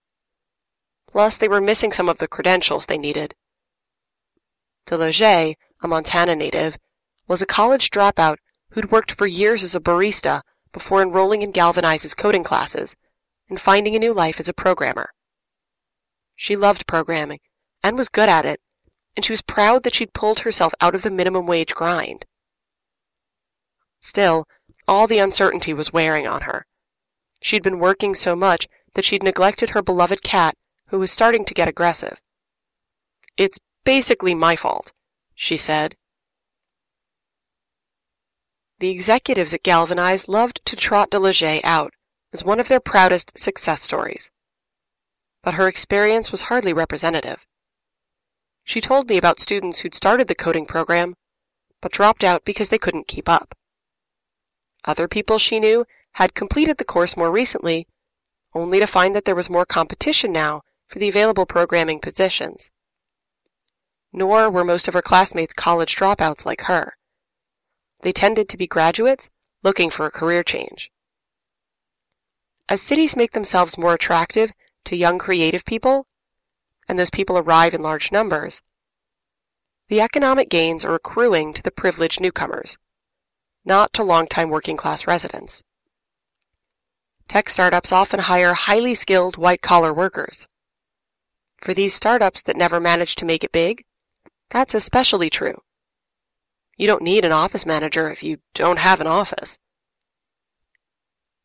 Plus, 1.10 1.36
they 1.36 1.48
were 1.48 1.60
missing 1.60 1.92
some 1.92 2.08
of 2.08 2.18
the 2.18 2.28
credentials 2.28 2.86
they 2.86 2.98
needed. 2.98 3.34
Delaget, 4.86 5.54
a 5.82 5.88
Montana 5.88 6.34
native, 6.34 6.76
was 7.28 7.42
a 7.42 7.46
college 7.46 7.90
dropout 7.90 8.36
who'd 8.70 8.90
worked 8.90 9.12
for 9.12 9.26
years 9.26 9.62
as 9.62 9.74
a 9.74 9.80
barista 9.80 10.42
before 10.72 11.02
enrolling 11.02 11.42
in 11.42 11.52
Galvanize's 11.52 12.14
coding 12.14 12.42
classes 12.42 12.96
and 13.48 13.60
finding 13.60 13.94
a 13.94 13.98
new 13.98 14.12
life 14.12 14.40
as 14.40 14.48
a 14.48 14.54
programmer. 14.54 15.10
She 16.34 16.56
loved 16.56 16.86
programming 16.86 17.40
and 17.82 17.96
was 17.96 18.08
good 18.08 18.28
at 18.28 18.46
it, 18.46 18.60
and 19.16 19.24
she 19.24 19.32
was 19.32 19.42
proud 19.42 19.82
that 19.82 19.94
she'd 19.94 20.12
pulled 20.12 20.40
herself 20.40 20.72
out 20.80 20.94
of 20.94 21.02
the 21.02 21.10
minimum 21.10 21.46
wage 21.46 21.74
grind. 21.74 22.24
Still, 24.00 24.46
all 24.88 25.06
the 25.06 25.18
uncertainty 25.18 25.72
was 25.72 25.92
wearing 25.92 26.26
on 26.26 26.42
her. 26.42 26.66
She'd 27.40 27.62
been 27.62 27.78
working 27.78 28.14
so 28.14 28.34
much 28.34 28.68
that 28.94 29.04
she'd 29.04 29.22
neglected 29.22 29.70
her 29.70 29.82
beloved 29.82 30.22
cat, 30.22 30.54
who 30.88 30.98
was 30.98 31.10
starting 31.10 31.44
to 31.44 31.54
get 31.54 31.68
aggressive. 31.68 32.20
It's 33.36 33.58
basically 33.84 34.34
my 34.34 34.56
fault, 34.56 34.92
she 35.34 35.56
said. 35.56 35.96
The 38.78 38.90
executives 38.90 39.54
at 39.54 39.62
Galvanize 39.62 40.28
loved 40.28 40.60
to 40.66 40.76
trot 40.76 41.10
Delege 41.10 41.60
out 41.62 41.94
as 42.32 42.44
one 42.44 42.58
of 42.58 42.68
their 42.68 42.80
proudest 42.80 43.38
success 43.38 43.82
stories. 43.82 44.30
But 45.42 45.54
her 45.54 45.68
experience 45.68 46.30
was 46.30 46.42
hardly 46.42 46.72
representative. 46.72 47.46
She 48.64 48.80
told 48.80 49.08
me 49.08 49.16
about 49.16 49.40
students 49.40 49.80
who'd 49.80 49.94
started 49.94 50.28
the 50.28 50.34
coding 50.34 50.66
program, 50.66 51.16
but 51.80 51.92
dropped 51.92 52.22
out 52.22 52.44
because 52.44 52.68
they 52.68 52.78
couldn't 52.78 53.08
keep 53.08 53.28
up. 53.28 53.56
Other 54.84 55.08
people 55.08 55.38
she 55.38 55.60
knew 55.60 55.84
had 56.12 56.34
completed 56.34 56.78
the 56.78 56.84
course 56.84 57.16
more 57.16 57.30
recently, 57.30 57.86
only 58.54 58.78
to 58.80 58.86
find 58.86 59.14
that 59.14 59.24
there 59.24 59.34
was 59.34 59.50
more 59.50 59.64
competition 59.64 60.32
now 60.32 60.62
for 60.88 60.98
the 60.98 61.08
available 61.08 61.46
programming 61.46 62.00
positions. 62.00 62.70
Nor 64.12 64.50
were 64.50 64.64
most 64.64 64.88
of 64.88 64.94
her 64.94 65.02
classmates 65.02 65.54
college 65.54 65.96
dropouts 65.96 66.44
like 66.44 66.62
her. 66.62 66.96
They 68.02 68.12
tended 68.12 68.48
to 68.48 68.56
be 68.56 68.66
graduates 68.66 69.30
looking 69.62 69.90
for 69.90 70.06
a 70.06 70.10
career 70.10 70.42
change. 70.42 70.90
As 72.68 72.82
cities 72.82 73.16
make 73.16 73.32
themselves 73.32 73.78
more 73.78 73.94
attractive 73.94 74.52
to 74.84 74.96
young 74.96 75.18
creative 75.18 75.64
people, 75.64 76.06
and 76.92 76.98
those 76.98 77.08
people 77.08 77.38
arrive 77.38 77.72
in 77.72 77.80
large 77.80 78.12
numbers, 78.12 78.60
the 79.88 80.02
economic 80.02 80.50
gains 80.50 80.84
are 80.84 80.94
accruing 80.94 81.54
to 81.54 81.62
the 81.62 81.70
privileged 81.70 82.20
newcomers, 82.20 82.76
not 83.64 83.94
to 83.94 84.02
longtime 84.02 84.50
working 84.50 84.76
class 84.76 85.06
residents. 85.06 85.62
Tech 87.28 87.48
startups 87.48 87.92
often 87.92 88.20
hire 88.20 88.52
highly 88.52 88.94
skilled 88.94 89.38
white 89.38 89.62
collar 89.62 89.90
workers. 89.90 90.46
For 91.62 91.72
these 91.72 91.94
startups 91.94 92.42
that 92.42 92.58
never 92.58 92.78
manage 92.78 93.14
to 93.14 93.24
make 93.24 93.42
it 93.42 93.52
big, 93.52 93.86
that's 94.50 94.74
especially 94.74 95.30
true. 95.30 95.62
You 96.76 96.86
don't 96.86 97.00
need 97.00 97.24
an 97.24 97.32
office 97.32 97.64
manager 97.64 98.10
if 98.10 98.22
you 98.22 98.36
don't 98.52 98.80
have 98.80 99.00
an 99.00 99.06
office. 99.06 99.58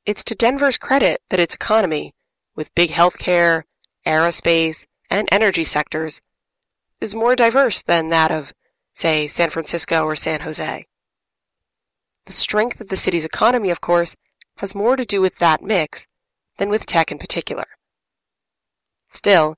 It's 0.06 0.26
to 0.26 0.36
Denver's 0.36 0.78
credit 0.78 1.22
that 1.30 1.40
its 1.40 1.56
economy, 1.56 2.14
with 2.54 2.76
big 2.76 2.90
healthcare, 2.90 3.64
aerospace, 4.06 4.86
and 5.10 5.28
energy 5.32 5.64
sectors, 5.64 6.22
is 7.00 7.16
more 7.16 7.36
diverse 7.36 7.82
than 7.82 8.10
that 8.10 8.32
of, 8.32 8.54
say, 8.94 9.28
San 9.28 9.50
Francisco 9.50 10.04
or 10.04 10.16
San 10.16 10.42
Jose. 10.42 10.86
The 12.26 12.34
strength 12.34 12.82
of 12.82 12.90
the 12.90 12.98
city's 12.98 13.26
economy, 13.26 13.70
of 13.70 13.82
course, 13.82 14.16
has 14.58 14.76
more 14.76 14.96
to 14.96 15.06
do 15.06 15.22
with 15.22 15.38
that 15.38 15.62
mix 15.62 16.08
than 16.58 16.70
with 16.70 16.86
tech 16.86 17.12
in 17.12 17.18
particular. 17.18 17.66
Still, 19.10 19.56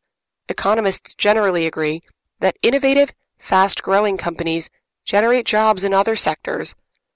economists 0.47 1.15
generally 1.15 1.65
agree 1.65 2.01
that 2.39 2.57
innovative, 2.61 3.11
fast 3.37 3.81
growing 3.81 4.17
companies 4.17 4.69
generate 5.05 5.45
jobs 5.45 5.83
in 5.83 5.93
other 5.93 6.15
sectors 6.15 6.75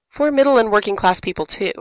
for 0.10 0.32
middle 0.32 0.58
and 0.58 0.72
working 0.72 0.96
class 0.96 1.20
people 1.20 1.46
too. 1.46 1.74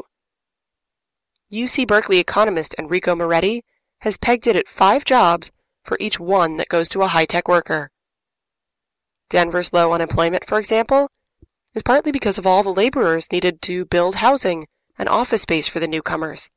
UC 1.53 1.87
Berkeley 1.87 2.19
economist 2.19 2.75
Enrico 2.79 3.15
Moretti 3.15 3.65
has 4.01 4.17
pegged 4.17 4.47
it 4.47 4.57
at 4.57 4.69
five 4.69 5.05
jobs 5.05 5.51
for 5.85 5.97
each 6.01 6.21
one 6.21 6.57
that 6.57 6.68
goes 6.68 6.88
to 6.90 7.03
a 7.03 7.09
high 7.09 7.27
tech 7.27 7.49
worker. 7.49 7.90
Denver's 9.31 9.73
low 9.73 9.92
unemployment, 9.92 10.47
for 10.47 10.59
example, 10.59 11.09
is 11.75 11.83
partly 11.83 12.12
because 12.12 12.38
of 12.38 12.47
all 12.47 12.62
the 12.62 12.75
laborers 12.75 13.33
needed 13.33 13.62
to 13.62 13.85
build 13.87 14.16
housing 14.16 14.66
and 14.99 15.09
office 15.09 15.42
space 15.42 15.68
for 15.68 15.81
the 15.81 15.88
newcomers. 15.88 16.51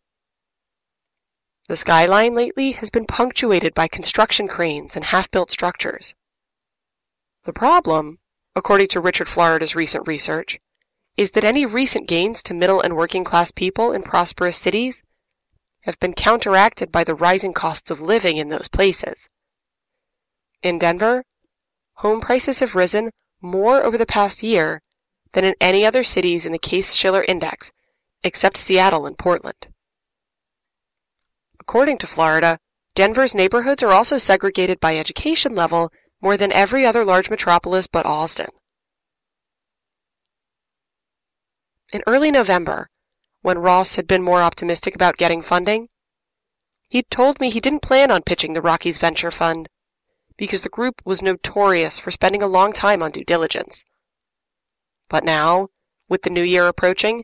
The 1.67 1.75
skyline 1.75 2.35
lately 2.35 2.73
has 2.73 2.89
been 2.89 3.05
punctuated 3.05 3.73
by 3.73 3.87
construction 3.87 4.47
cranes 4.47 4.95
and 4.95 5.05
half 5.05 5.31
built 5.31 5.49
structures. 5.49 6.13
The 7.43 7.53
problem, 7.53 8.19
according 8.55 8.89
to 8.89 8.99
Richard 8.99 9.27
Florida's 9.27 9.75
recent 9.75 10.07
research, 10.07 10.59
is 11.17 11.31
that 11.31 11.43
any 11.43 11.65
recent 11.65 12.07
gains 12.07 12.43
to 12.43 12.53
middle 12.53 12.81
and 12.81 12.95
working 12.95 13.23
class 13.23 13.51
people 13.51 13.93
in 13.93 14.03
prosperous 14.03 14.57
cities 14.57 15.01
have 15.85 15.99
been 15.99 16.13
counteracted 16.13 16.91
by 16.91 17.03
the 17.03 17.15
rising 17.15 17.53
costs 17.53 17.89
of 17.89 18.01
living 18.01 18.37
in 18.37 18.49
those 18.49 18.67
places. 18.67 19.29
In 20.61 20.79
Denver, 20.79 21.23
home 21.95 22.21
prices 22.21 22.59
have 22.59 22.75
risen 22.75 23.11
more 23.41 23.83
over 23.83 23.97
the 23.97 24.05
past 24.05 24.41
year 24.41 24.81
than 25.33 25.43
in 25.43 25.53
any 25.61 25.85
other 25.85 26.03
cities 26.03 26.45
in 26.45 26.51
the 26.51 26.59
Case-Shiller 26.59 27.23
Index 27.27 27.71
except 28.23 28.57
Seattle 28.57 29.05
and 29.05 29.17
Portland. 29.17 29.67
According 31.59 31.99
to 31.99 32.07
Florida, 32.07 32.57
Denver's 32.95 33.35
neighborhoods 33.35 33.83
are 33.83 33.91
also 33.91 34.17
segregated 34.17 34.79
by 34.79 34.97
education 34.97 35.53
level 35.53 35.91
more 36.21 36.37
than 36.37 36.51
every 36.51 36.85
other 36.85 37.05
large 37.05 37.29
metropolis 37.29 37.85
but 37.85 38.05
Austin. 38.05 38.47
In 41.93 42.01
early 42.07 42.31
November, 42.31 42.89
when 43.45 43.59
Ross 43.59 43.93
had 43.93 44.07
been 44.07 44.23
more 44.23 44.41
optimistic 44.41 44.95
about 44.95 45.17
getting 45.17 45.43
funding, 45.43 45.87
he'd 46.89 47.11
told 47.11 47.39
me 47.39 47.51
he 47.51 47.59
didn't 47.59 47.83
plan 47.83 48.09
on 48.09 48.23
pitching 48.23 48.53
the 48.53 48.61
Rockies 48.61 48.97
Venture 48.97 49.29
Fund 49.29 49.69
because 50.35 50.63
the 50.63 50.69
group 50.69 50.99
was 51.05 51.21
notorious 51.21 51.99
for 51.99 52.09
spending 52.09 52.41
a 52.41 52.47
long 52.47 52.73
time 52.73 53.03
on 53.03 53.11
due 53.11 53.23
diligence. 53.23 53.85
But 55.09 55.23
now, 55.23 55.67
with 56.09 56.23
the 56.23 56.31
new 56.31 56.41
year 56.41 56.67
approaching, 56.67 57.23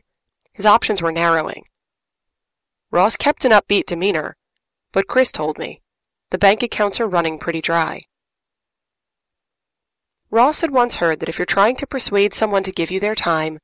his 0.52 0.64
options 0.64 1.02
were 1.02 1.10
narrowing. 1.10 1.64
Ross 2.92 3.16
kept 3.16 3.44
an 3.44 3.50
upbeat 3.50 3.86
demeanor, 3.86 4.36
but 4.92 5.08
Chris 5.08 5.32
told 5.32 5.58
me 5.58 5.80
the 6.30 6.38
bank 6.38 6.62
accounts 6.62 7.00
are 7.00 7.08
running 7.08 7.36
pretty 7.36 7.60
dry. 7.60 8.02
Ross 10.30 10.60
had 10.60 10.70
once 10.70 10.94
heard 10.94 11.18
that 11.18 11.28
if 11.28 11.36
you're 11.36 11.46
trying 11.46 11.74
to 11.74 11.86
persuade 11.86 12.32
someone 12.32 12.62
to 12.62 12.70
give 12.70 12.92
you 12.92 13.00
their 13.00 13.16
time, 13.16 13.58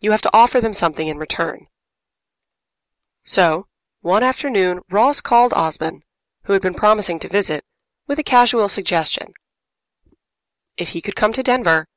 you 0.00 0.12
have 0.12 0.22
to 0.22 0.30
offer 0.32 0.60
them 0.60 0.72
something 0.72 1.08
in 1.08 1.18
return. 1.18 1.66
So, 3.28 3.66
one 4.00 4.22
afternoon, 4.22 4.80
Ross 4.90 5.20
called 5.20 5.52
Ozmen, 5.52 6.00
who 6.44 6.54
had 6.54 6.62
been 6.62 6.72
promising 6.72 7.18
to 7.18 7.28
visit, 7.28 7.62
with 8.06 8.18
a 8.18 8.22
casual 8.22 8.70
suggestion. 8.70 9.34
If 10.78 10.88
he 10.88 11.02
could 11.02 11.14
come 11.14 11.34
to 11.34 11.42
Denver, 11.42 11.88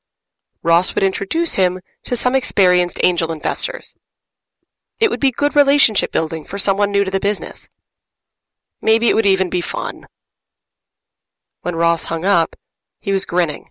Ross 0.62 0.94
would 0.94 1.06
introduce 1.06 1.54
him 1.54 1.80
to 2.04 2.18
some 2.18 2.36
experienced 2.36 3.00
angel 3.02 3.32
investors. 3.32 3.96
It 5.00 5.10
would 5.10 5.22
be 5.22 5.32
good 5.32 5.56
relationship 5.56 6.12
building 6.12 6.44
for 6.44 6.58
someone 6.58 6.92
new 6.92 7.06
to 7.06 7.12
the 7.12 7.18
business. 7.22 7.70
Maybe 8.82 9.08
it 9.08 9.16
would 9.16 9.26
even 9.26 9.50
be 9.50 9.62
fun. 9.62 10.08
When 11.62 11.78
Ross 11.78 12.04
hung 12.04 12.26
up, 12.26 12.58
he 13.00 13.14
was 13.14 13.24
grinning. 13.24 13.70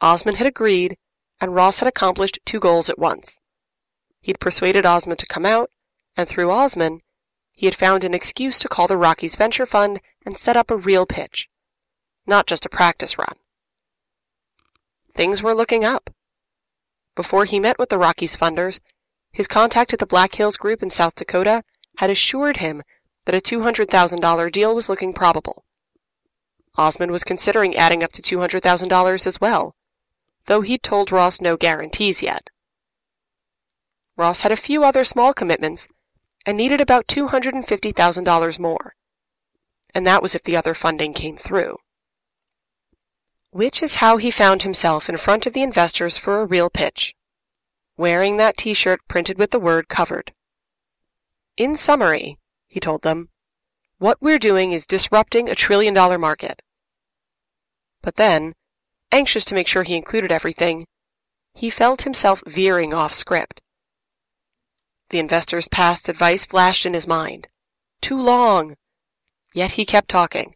Ozmen 0.00 0.36
had 0.36 0.46
agreed, 0.46 0.96
and 1.38 1.54
Ross 1.54 1.80
had 1.80 1.86
accomplished 1.86 2.38
two 2.46 2.60
goals 2.60 2.88
at 2.88 2.98
once. 2.98 3.38
He'd 4.22 4.40
persuaded 4.40 4.86
Ozmen 4.86 5.18
to 5.18 5.26
come 5.26 5.44
out, 5.44 5.68
and 6.16 6.28
through 6.28 6.48
Ozmen, 6.48 7.00
he 7.52 7.66
had 7.66 7.74
found 7.74 8.04
an 8.04 8.14
excuse 8.14 8.58
to 8.58 8.68
call 8.68 8.86
the 8.86 8.96
Rockies 8.96 9.36
Venture 9.36 9.66
Fund 9.66 10.00
and 10.24 10.36
set 10.36 10.56
up 10.56 10.70
a 10.70 10.76
real 10.76 11.06
pitch, 11.06 11.48
not 12.26 12.46
just 12.46 12.66
a 12.66 12.70
practice 12.70 13.18
run. 13.18 13.36
Things 15.14 15.42
were 15.42 15.54
looking 15.54 15.84
up. 15.84 16.10
Before 17.14 17.46
he 17.46 17.58
met 17.58 17.78
with 17.78 17.88
the 17.88 17.98
Rockies 17.98 18.36
funders, 18.36 18.80
his 19.32 19.48
contact 19.48 19.92
at 19.92 19.98
the 19.98 20.06
Black 20.06 20.34
Hills 20.34 20.56
Group 20.56 20.82
in 20.82 20.90
South 20.90 21.14
Dakota 21.14 21.62
had 21.96 22.10
assured 22.10 22.58
him 22.58 22.82
that 23.24 23.34
a 23.34 23.38
$200,000 23.38 24.52
deal 24.52 24.74
was 24.74 24.88
looking 24.88 25.12
probable. 25.12 25.64
Ozmen 26.76 27.10
was 27.10 27.24
considering 27.24 27.74
adding 27.74 28.02
up 28.02 28.12
to 28.12 28.22
$200,000 28.22 29.26
as 29.26 29.40
well, 29.40 29.74
though 30.44 30.60
he'd 30.60 30.82
told 30.82 31.10
Ross 31.10 31.40
no 31.40 31.56
guarantees 31.56 32.22
yet. 32.22 32.50
Ross 34.16 34.42
had 34.42 34.52
a 34.52 34.56
few 34.56 34.84
other 34.84 35.04
small 35.04 35.32
commitments 35.32 35.88
and 36.46 36.56
needed 36.56 36.80
about 36.80 37.06
$250,000 37.08 38.58
more, 38.58 38.94
and 39.94 40.06
that 40.06 40.22
was 40.22 40.34
if 40.34 40.42
the 40.44 40.56
other 40.56 40.72
funding 40.72 41.12
came 41.12 41.36
through. 41.36 41.76
Which 43.50 43.82
is 43.82 43.96
how 43.96 44.16
he 44.16 44.30
found 44.30 44.62
himself 44.62 45.10
in 45.10 45.18
front 45.18 45.46
of 45.46 45.52
the 45.52 45.62
investors 45.62 46.16
for 46.16 46.40
a 46.40 46.46
real 46.46 46.70
pitch 46.70 47.14
wearing 47.96 48.36
that 48.36 48.56
t-shirt 48.56 49.00
printed 49.08 49.38
with 49.38 49.50
the 49.50 49.60
word 49.60 49.88
covered. 49.88 50.32
In 51.56 51.76
summary, 51.76 52.38
he 52.66 52.80
told 52.80 53.02
them, 53.02 53.30
what 53.98 54.20
we're 54.20 54.38
doing 54.38 54.72
is 54.72 54.86
disrupting 54.86 55.48
a 55.48 55.54
trillion 55.54 55.94
dollar 55.94 56.18
market. 56.18 56.60
But 58.02 58.16
then, 58.16 58.54
anxious 59.10 59.44
to 59.46 59.54
make 59.54 59.66
sure 59.66 59.82
he 59.82 59.96
included 59.96 60.30
everything, 60.30 60.86
he 61.54 61.70
felt 61.70 62.02
himself 62.02 62.42
veering 62.46 62.92
off 62.92 63.14
script. 63.14 63.62
The 65.10 65.18
investor's 65.18 65.68
past 65.68 66.08
advice 66.08 66.44
flashed 66.44 66.84
in 66.84 66.94
his 66.94 67.06
mind. 67.06 67.48
Too 68.00 68.20
long. 68.20 68.76
Yet 69.54 69.72
he 69.72 69.84
kept 69.84 70.08
talking. 70.08 70.54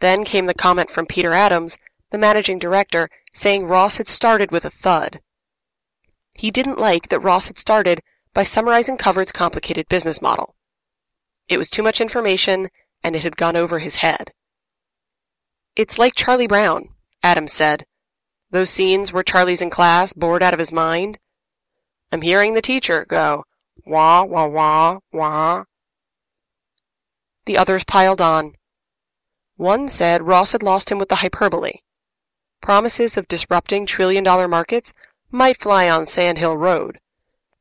Then 0.00 0.24
came 0.24 0.46
the 0.46 0.54
comment 0.54 0.90
from 0.90 1.06
Peter 1.06 1.32
Adams, 1.32 1.78
the 2.10 2.18
managing 2.18 2.58
director, 2.58 3.08
saying 3.32 3.66
Ross 3.66 3.96
had 3.96 4.08
started 4.08 4.50
with 4.50 4.64
a 4.64 4.70
thud. 4.70 5.20
He 6.34 6.50
didn't 6.50 6.78
like 6.78 7.08
that 7.08 7.20
Ross 7.20 7.48
had 7.48 7.58
started 7.58 8.02
by 8.32 8.44
summarizing 8.44 8.96
Covered's 8.96 9.32
complicated 9.32 9.88
business 9.88 10.22
model. 10.22 10.54
It 11.48 11.58
was 11.58 11.70
too 11.70 11.82
much 11.82 12.00
information, 12.00 12.68
and 13.02 13.16
it 13.16 13.24
had 13.24 13.36
gone 13.36 13.56
over 13.56 13.78
his 13.78 13.96
head. 13.96 14.32
It's 15.74 15.98
like 15.98 16.14
Charlie 16.14 16.46
Brown, 16.46 16.90
Adams 17.22 17.52
said. 17.52 17.86
Those 18.50 18.70
scenes 18.70 19.12
where 19.12 19.22
Charlie's 19.22 19.62
in 19.62 19.70
class, 19.70 20.12
bored 20.12 20.42
out 20.42 20.52
of 20.52 20.60
his 20.60 20.72
mind. 20.72 21.18
I'm 22.10 22.22
hearing 22.22 22.54
the 22.54 22.62
teacher 22.62 23.04
go, 23.08 23.44
wah, 23.84 24.24
wah, 24.24 24.46
wah, 24.46 24.98
wah. 25.12 25.64
The 27.44 27.58
others 27.58 27.84
piled 27.84 28.20
on. 28.20 28.54
One 29.56 29.88
said 29.88 30.26
Ross 30.26 30.52
had 30.52 30.62
lost 30.62 30.90
him 30.90 30.98
with 30.98 31.08
the 31.08 31.16
hyperbole. 31.16 31.80
Promises 32.60 33.16
of 33.16 33.28
disrupting 33.28 33.86
trillion 33.86 34.24
dollar 34.24 34.48
markets 34.48 34.92
might 35.30 35.60
fly 35.60 35.88
on 35.88 36.06
Sand 36.06 36.38
Hill 36.38 36.56
Road, 36.56 36.98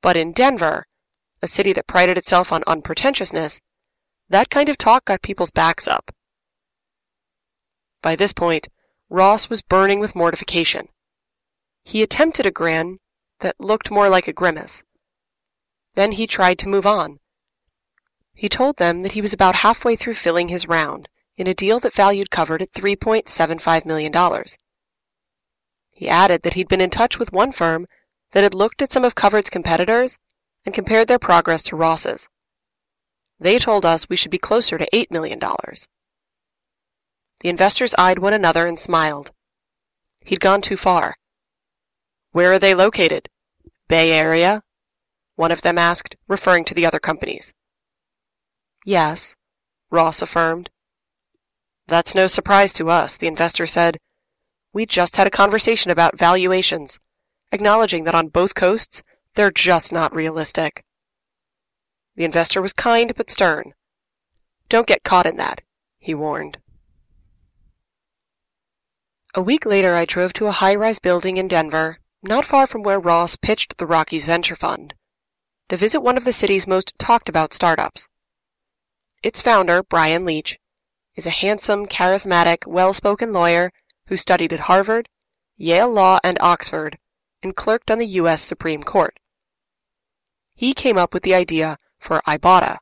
but 0.01 0.15
in 0.15 0.31
Denver, 0.31 0.85
a 1.41 1.47
city 1.47 1.73
that 1.73 1.87
prided 1.87 2.17
itself 2.17 2.51
on 2.51 2.63
unpretentiousness, 2.65 3.59
that 4.29 4.49
kind 4.49 4.69
of 4.69 4.77
talk 4.77 5.05
got 5.05 5.21
people's 5.21 5.51
backs 5.51 5.87
up. 5.87 6.13
By 8.01 8.15
this 8.15 8.33
point, 8.33 8.69
Ross 9.09 9.49
was 9.49 9.61
burning 9.61 9.99
with 9.99 10.15
mortification. 10.15 10.87
He 11.83 12.01
attempted 12.01 12.45
a 12.45 12.51
grin 12.51 12.99
that 13.39 13.59
looked 13.59 13.91
more 13.91 14.09
like 14.09 14.27
a 14.27 14.33
grimace. 14.33 14.83
Then 15.95 16.13
he 16.13 16.27
tried 16.27 16.59
to 16.59 16.67
move 16.67 16.85
on. 16.85 17.19
He 18.33 18.49
told 18.49 18.77
them 18.77 19.01
that 19.01 19.13
he 19.13 19.21
was 19.21 19.33
about 19.33 19.55
halfway 19.55 19.95
through 19.95 20.13
filling 20.13 20.49
his 20.49 20.67
round 20.67 21.09
in 21.37 21.47
a 21.47 21.53
deal 21.53 21.79
that 21.79 21.93
valued 21.93 22.31
Covered 22.31 22.61
at 22.61 22.71
$3.75 22.71 23.85
million. 23.85 24.13
He 25.93 26.09
added 26.09 26.43
that 26.43 26.53
he'd 26.53 26.67
been 26.67 26.81
in 26.81 26.89
touch 26.89 27.17
with 27.17 27.31
one 27.31 27.51
firm 27.51 27.87
that 28.31 28.43
had 28.43 28.53
looked 28.53 28.81
at 28.81 28.91
some 28.91 29.03
of 29.03 29.15
Covered's 29.15 29.49
competitors 29.49 30.17
and 30.65 30.73
compared 30.75 31.07
their 31.07 31.19
progress 31.19 31.63
to 31.63 31.75
Ross's. 31.75 32.29
They 33.39 33.57
told 33.59 33.85
us 33.85 34.09
we 34.09 34.15
should 34.15 34.31
be 34.31 34.37
closer 34.37 34.77
to 34.77 34.89
$8 34.91 35.11
million. 35.11 35.39
The 37.39 37.49
investors 37.49 37.95
eyed 37.97 38.19
one 38.19 38.33
another 38.33 38.65
and 38.67 38.77
smiled. 38.77 39.31
He'd 40.25 40.39
gone 40.39 40.61
too 40.61 40.77
far. 40.77 41.15
Where 42.37 42.53
are 42.53 42.59
they 42.59 42.75
located? 42.75 43.29
Bay 43.87 44.11
Area? 44.11 44.61
One 45.37 45.51
of 45.51 45.63
them 45.63 45.79
asked, 45.79 46.15
referring 46.27 46.65
to 46.65 46.75
the 46.75 46.85
other 46.85 46.99
companies. 46.99 47.51
Yes, 48.85 49.35
Ross 49.89 50.21
affirmed. 50.21 50.69
That's 51.87 52.13
no 52.13 52.27
surprise 52.27 52.73
to 52.73 52.91
us, 52.91 53.17
the 53.17 53.25
investor 53.25 53.65
said. 53.65 53.97
We 54.71 54.85
just 54.85 55.15
had 55.15 55.25
a 55.25 55.31
conversation 55.31 55.89
about 55.89 56.19
valuations, 56.19 56.99
acknowledging 57.51 58.03
that 58.03 58.13
on 58.13 58.27
both 58.27 58.53
coasts, 58.53 59.01
they're 59.33 59.49
just 59.49 59.91
not 59.91 60.13
realistic. 60.13 60.83
The 62.17 62.23
investor 62.23 62.61
was 62.61 62.71
kind 62.71 63.13
but 63.17 63.31
stern. 63.31 63.73
Don't 64.69 64.85
get 64.85 65.03
caught 65.03 65.25
in 65.25 65.37
that, 65.37 65.61
he 65.97 66.13
warned. 66.13 66.59
A 69.33 69.41
week 69.41 69.65
later, 69.65 69.95
I 69.95 70.05
drove 70.05 70.33
to 70.33 70.45
a 70.45 70.59
high 70.61 70.75
rise 70.75 70.99
building 70.99 71.37
in 71.37 71.47
Denver, 71.47 71.97
not 72.27 72.45
far 72.45 72.67
from 72.67 72.83
where 72.83 72.99
Ross 72.99 73.35
pitched 73.35 73.77
the 73.77 73.85
Rockies 73.85 74.25
Venture 74.25 74.55
Fund, 74.55 74.93
to 75.69 75.77
visit 75.77 76.01
one 76.01 76.17
of 76.17 76.23
the 76.23 76.33
city's 76.33 76.67
most 76.67 76.93
talked 76.99 77.29
about 77.29 77.53
startups. 77.53 78.07
Its 79.23 79.41
founder, 79.41 79.83
Brian 79.83 80.25
Leach, 80.25 80.59
is 81.15 81.25
a 81.25 81.31
handsome, 81.31 81.85
charismatic, 81.85 82.67
well 82.67 82.93
spoken 82.93 83.33
lawyer 83.33 83.71
who 84.07 84.17
studied 84.17 84.53
at 84.53 84.61
Harvard, 84.61 85.09
Yale 85.57 85.89
Law, 85.89 86.19
and 86.23 86.37
Oxford, 86.39 86.97
and 87.41 87.55
clerked 87.55 87.89
on 87.89 87.97
the 87.97 88.07
U.S. 88.07 88.41
Supreme 88.41 88.83
Court. 88.83 89.19
He 90.55 90.73
came 90.73 90.97
up 90.97 91.13
with 91.13 91.23
the 91.23 91.33
idea 91.33 91.77
for 91.99 92.21
Ibotta, 92.27 92.77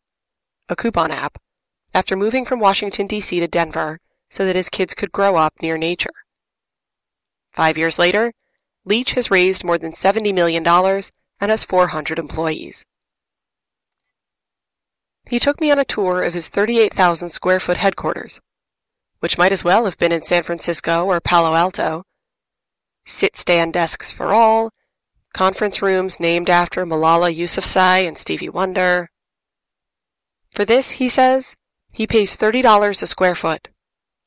a 0.70 0.76
coupon 0.76 1.12
app, 1.12 1.38
after 1.94 2.16
moving 2.16 2.46
from 2.46 2.60
Washington, 2.60 3.08
D.C. 3.08 3.40
to 3.40 3.48
Denver 3.48 4.00
so 4.30 4.46
that 4.46 4.56
his 4.56 4.70
kids 4.70 4.94
could 4.94 5.12
grow 5.12 5.36
up 5.36 5.54
near 5.62 5.78
nature. 5.78 6.14
Five 7.52 7.78
years 7.78 7.98
later, 7.98 8.34
Leach 8.86 9.14
has 9.14 9.32
raised 9.32 9.64
more 9.64 9.78
than 9.78 9.92
$70 9.92 10.34
million 10.34 10.66
and 10.66 11.52
has 11.52 11.64
400 11.64 12.20
employees. 12.20 12.86
He 15.28 15.40
took 15.40 15.60
me 15.60 15.72
on 15.72 15.80
a 15.80 15.86
tour 15.86 16.22
of 16.22 16.36
his 16.36 16.50
38,000 16.50 17.30
square 17.30 17.60
foot 17.60 17.78
headquarters, 17.78 18.40
which 19.20 19.40
might 19.40 19.52
as 19.52 19.64
well 19.64 19.86
have 19.86 19.98
been 19.98 20.12
in 20.12 20.22
San 20.22 20.44
Francisco 20.44 21.06
or 21.06 21.20
Palo 21.20 21.56
Alto. 21.56 22.04
Sit 23.08 23.36
stand 23.36 23.74
desks 23.74 24.12
for 24.12 24.34
all, 24.34 24.72
conference 25.34 25.82
rooms 25.82 26.20
named 26.20 26.50
after 26.50 26.86
Malala 26.86 27.36
Yousafzai 27.36 28.08
and 28.08 28.18
Stevie 28.18 28.50
Wonder. 28.50 29.10
For 30.52 30.64
this, 30.64 30.92
he 30.92 31.10
says, 31.10 31.56
he 31.92 32.06
pays 32.06 32.38
$30 32.38 33.02
a 33.02 33.08
square 33.08 33.36
foot, 33.36 33.70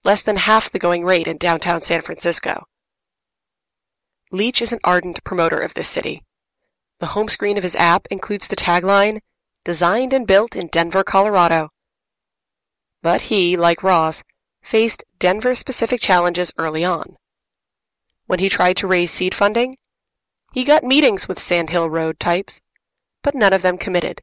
less 0.04 0.22
than 0.22 0.36
half 0.36 0.70
the 0.70 0.78
going 0.78 1.04
rate 1.04 1.28
in 1.28 1.36
downtown 1.38 1.80
San 1.80 2.02
Francisco. 2.02 2.66
Leach 4.30 4.60
is 4.60 4.72
an 4.72 4.80
ardent 4.84 5.22
promoter 5.24 5.58
of 5.58 5.74
this 5.74 5.88
city. 5.88 6.22
The 7.00 7.06
home 7.06 7.28
screen 7.28 7.56
of 7.56 7.62
his 7.62 7.76
app 7.76 8.06
includes 8.10 8.48
the 8.48 8.56
tagline, 8.56 9.20
Designed 9.64 10.12
and 10.12 10.26
built 10.26 10.56
in 10.56 10.68
Denver, 10.68 11.04
Colorado. 11.04 11.70
But 13.02 13.22
he, 13.22 13.56
like 13.56 13.82
Ross, 13.82 14.22
faced 14.62 15.04
Denver 15.18 15.54
specific 15.54 16.00
challenges 16.00 16.52
early 16.56 16.84
on. 16.84 17.16
When 18.26 18.38
he 18.38 18.48
tried 18.48 18.76
to 18.78 18.86
raise 18.86 19.10
seed 19.10 19.34
funding, 19.34 19.76
he 20.52 20.64
got 20.64 20.84
meetings 20.84 21.28
with 21.28 21.38
Sand 21.38 21.70
Hill 21.70 21.90
Road 21.90 22.18
types, 22.18 22.60
but 23.22 23.34
none 23.34 23.52
of 23.52 23.62
them 23.62 23.78
committed. 23.78 24.22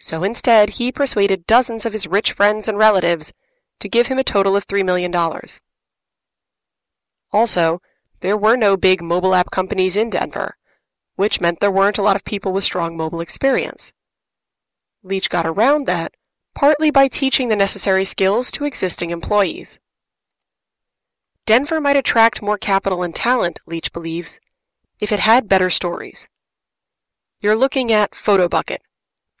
So 0.00 0.22
instead, 0.22 0.70
he 0.70 0.92
persuaded 0.92 1.46
dozens 1.46 1.86
of 1.86 1.92
his 1.92 2.06
rich 2.06 2.32
friends 2.32 2.68
and 2.68 2.78
relatives 2.78 3.32
to 3.80 3.88
give 3.88 4.08
him 4.08 4.18
a 4.18 4.24
total 4.24 4.56
of 4.56 4.66
$3 4.66 4.84
million. 4.84 5.14
Also, 7.32 7.80
there 8.18 8.36
were 8.36 8.56
no 8.56 8.76
big 8.76 9.02
mobile 9.02 9.34
app 9.34 9.50
companies 9.50 9.96
in 9.96 10.10
Denver, 10.10 10.56
which 11.16 11.40
meant 11.40 11.60
there 11.60 11.70
weren't 11.70 11.98
a 11.98 12.02
lot 12.02 12.16
of 12.16 12.24
people 12.24 12.52
with 12.52 12.64
strong 12.64 12.96
mobile 12.96 13.20
experience. 13.20 13.92
Leach 15.02 15.30
got 15.30 15.46
around 15.46 15.86
that 15.86 16.12
partly 16.58 16.90
by 16.90 17.06
teaching 17.06 17.48
the 17.48 17.54
necessary 17.54 18.04
skills 18.04 18.50
to 18.50 18.64
existing 18.64 19.10
employees. 19.10 19.78
Denver 21.46 21.80
might 21.80 21.96
attract 21.96 22.42
more 22.42 22.58
capital 22.58 23.04
and 23.04 23.14
talent, 23.14 23.60
Leach 23.64 23.92
believes, 23.92 24.40
if 25.00 25.12
it 25.12 25.20
had 25.20 25.48
better 25.48 25.70
stories. 25.70 26.26
You're 27.40 27.54
looking 27.54 27.92
at 27.92 28.10
PhotoBucket. 28.10 28.78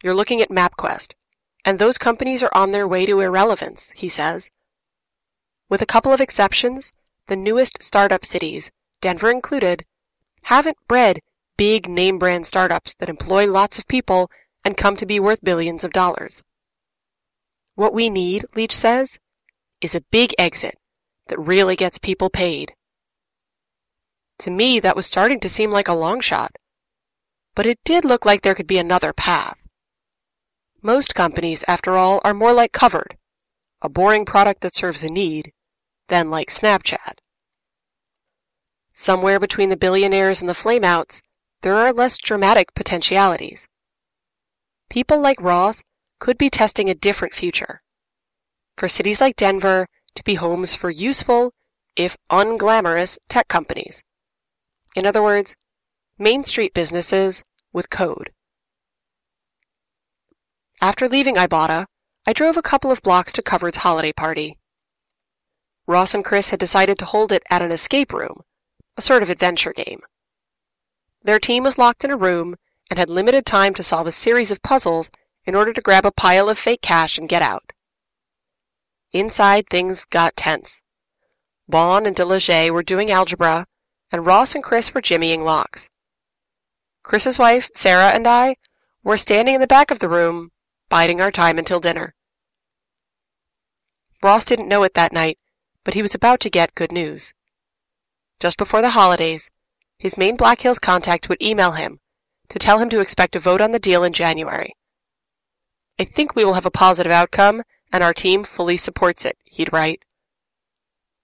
You're 0.00 0.14
looking 0.14 0.40
at 0.40 0.48
MapQuest. 0.48 1.14
And 1.64 1.80
those 1.80 1.98
companies 1.98 2.40
are 2.40 2.52
on 2.54 2.70
their 2.70 2.86
way 2.86 3.04
to 3.04 3.18
irrelevance, 3.18 3.92
he 3.96 4.08
says. 4.08 4.48
With 5.68 5.82
a 5.82 5.86
couple 5.86 6.12
of 6.12 6.20
exceptions, 6.20 6.92
the 7.28 7.36
newest 7.36 7.82
startup 7.82 8.24
cities, 8.24 8.70
Denver 9.00 9.30
included, 9.30 9.84
haven't 10.42 10.76
bred 10.88 11.20
big 11.56 11.88
name 11.88 12.18
brand 12.18 12.46
startups 12.46 12.94
that 12.94 13.08
employ 13.08 13.50
lots 13.50 13.78
of 13.78 13.86
people 13.86 14.30
and 14.64 14.76
come 14.76 14.96
to 14.96 15.06
be 15.06 15.20
worth 15.20 15.44
billions 15.44 15.84
of 15.84 15.92
dollars. 15.92 16.42
What 17.74 17.94
we 17.94 18.10
need, 18.10 18.44
Leach 18.56 18.74
says, 18.74 19.18
is 19.80 19.94
a 19.94 20.04
big 20.10 20.34
exit 20.38 20.76
that 21.28 21.38
really 21.38 21.76
gets 21.76 21.98
people 21.98 22.30
paid. 22.30 22.72
To 24.40 24.50
me, 24.50 24.80
that 24.80 24.96
was 24.96 25.06
starting 25.06 25.40
to 25.40 25.48
seem 25.48 25.70
like 25.70 25.88
a 25.88 25.94
long 25.94 26.20
shot, 26.20 26.52
but 27.54 27.66
it 27.66 27.78
did 27.84 28.04
look 28.04 28.24
like 28.24 28.42
there 28.42 28.54
could 28.54 28.66
be 28.66 28.78
another 28.78 29.12
path. 29.12 29.60
Most 30.80 31.14
companies, 31.14 31.64
after 31.68 31.96
all, 31.96 32.20
are 32.24 32.34
more 32.34 32.52
like 32.52 32.72
Covered, 32.72 33.16
a 33.82 33.88
boring 33.88 34.24
product 34.24 34.60
that 34.60 34.76
serves 34.76 35.02
a 35.02 35.08
need, 35.08 35.52
than 36.08 36.30
like 36.30 36.50
Snapchat. 36.50 37.18
Somewhere 38.92 39.38
between 39.38 39.68
the 39.68 39.76
billionaires 39.76 40.40
and 40.40 40.48
the 40.48 40.54
flameouts, 40.54 41.20
there 41.62 41.76
are 41.76 41.92
less 41.92 42.18
dramatic 42.18 42.74
potentialities. 42.74 43.66
People 44.90 45.20
like 45.20 45.40
Ross 45.40 45.82
could 46.18 46.38
be 46.38 46.50
testing 46.50 46.90
a 46.90 46.94
different 46.94 47.34
future. 47.34 47.82
For 48.76 48.88
cities 48.88 49.20
like 49.20 49.36
Denver 49.36 49.86
to 50.14 50.22
be 50.24 50.34
homes 50.34 50.74
for 50.74 50.90
useful, 50.90 51.52
if 51.96 52.16
unglamorous, 52.30 53.18
tech 53.28 53.48
companies. 53.48 54.02
In 54.94 55.06
other 55.06 55.22
words, 55.22 55.54
Main 56.18 56.44
Street 56.44 56.74
businesses 56.74 57.44
with 57.72 57.90
code. 57.90 58.30
After 60.80 61.08
leaving 61.08 61.36
Ibotta, 61.36 61.86
I 62.26 62.32
drove 62.32 62.56
a 62.56 62.62
couple 62.62 62.90
of 62.90 63.02
blocks 63.02 63.32
to 63.34 63.42
Covered's 63.42 63.78
holiday 63.78 64.12
party. 64.12 64.56
Ross 65.88 66.12
and 66.12 66.22
Chris 66.22 66.50
had 66.50 66.60
decided 66.60 66.98
to 66.98 67.06
hold 67.06 67.32
it 67.32 67.42
at 67.48 67.62
an 67.62 67.72
escape 67.72 68.12
room, 68.12 68.42
a 68.98 69.00
sort 69.00 69.22
of 69.22 69.30
adventure 69.30 69.72
game. 69.72 70.02
Their 71.22 71.38
team 71.38 71.64
was 71.64 71.78
locked 71.78 72.04
in 72.04 72.10
a 72.10 72.16
room 72.16 72.56
and 72.90 72.98
had 72.98 73.08
limited 73.08 73.46
time 73.46 73.72
to 73.72 73.82
solve 73.82 74.06
a 74.06 74.12
series 74.12 74.50
of 74.50 74.62
puzzles 74.62 75.10
in 75.46 75.54
order 75.54 75.72
to 75.72 75.80
grab 75.80 76.04
a 76.04 76.12
pile 76.12 76.50
of 76.50 76.58
fake 76.58 76.82
cash 76.82 77.16
and 77.16 77.26
get 77.26 77.40
out. 77.40 77.72
Inside, 79.12 79.64
things 79.70 80.04
got 80.04 80.36
tense. 80.36 80.82
Bond 81.66 82.06
and 82.06 82.14
DeLeger 82.14 82.70
were 82.70 82.82
doing 82.82 83.10
algebra, 83.10 83.66
and 84.12 84.26
Ross 84.26 84.54
and 84.54 84.62
Chris 84.62 84.92
were 84.92 85.00
jimmying 85.00 85.42
locks. 85.42 85.88
Chris's 87.02 87.38
wife, 87.38 87.70
Sarah, 87.74 88.10
and 88.10 88.26
I 88.26 88.56
were 89.02 89.16
standing 89.16 89.54
in 89.54 89.62
the 89.62 89.66
back 89.66 89.90
of 89.90 90.00
the 90.00 90.08
room, 90.10 90.50
biding 90.90 91.22
our 91.22 91.32
time 91.32 91.58
until 91.58 91.80
dinner. 91.80 92.14
Ross 94.22 94.44
didn't 94.44 94.68
know 94.68 94.82
it 94.82 94.92
that 94.92 95.14
night, 95.14 95.38
but 95.88 95.94
he 95.94 96.02
was 96.02 96.14
about 96.14 96.38
to 96.38 96.50
get 96.50 96.74
good 96.74 96.92
news. 96.92 97.32
Just 98.40 98.58
before 98.58 98.82
the 98.82 98.90
holidays, 98.90 99.50
his 99.98 100.18
main 100.18 100.36
Black 100.36 100.60
Hills 100.60 100.78
contact 100.78 101.30
would 101.30 101.42
email 101.42 101.72
him 101.72 101.98
to 102.50 102.58
tell 102.58 102.78
him 102.78 102.90
to 102.90 103.00
expect 103.00 103.34
a 103.34 103.40
vote 103.40 103.62
on 103.62 103.70
the 103.70 103.78
deal 103.78 104.04
in 104.04 104.12
January. 104.12 104.76
I 105.98 106.04
think 106.04 106.36
we 106.36 106.44
will 106.44 106.52
have 106.52 106.66
a 106.66 106.70
positive 106.70 107.10
outcome, 107.10 107.62
and 107.90 108.04
our 108.04 108.12
team 108.12 108.44
fully 108.44 108.76
supports 108.76 109.24
it, 109.24 109.38
he'd 109.44 109.72
write. 109.72 110.02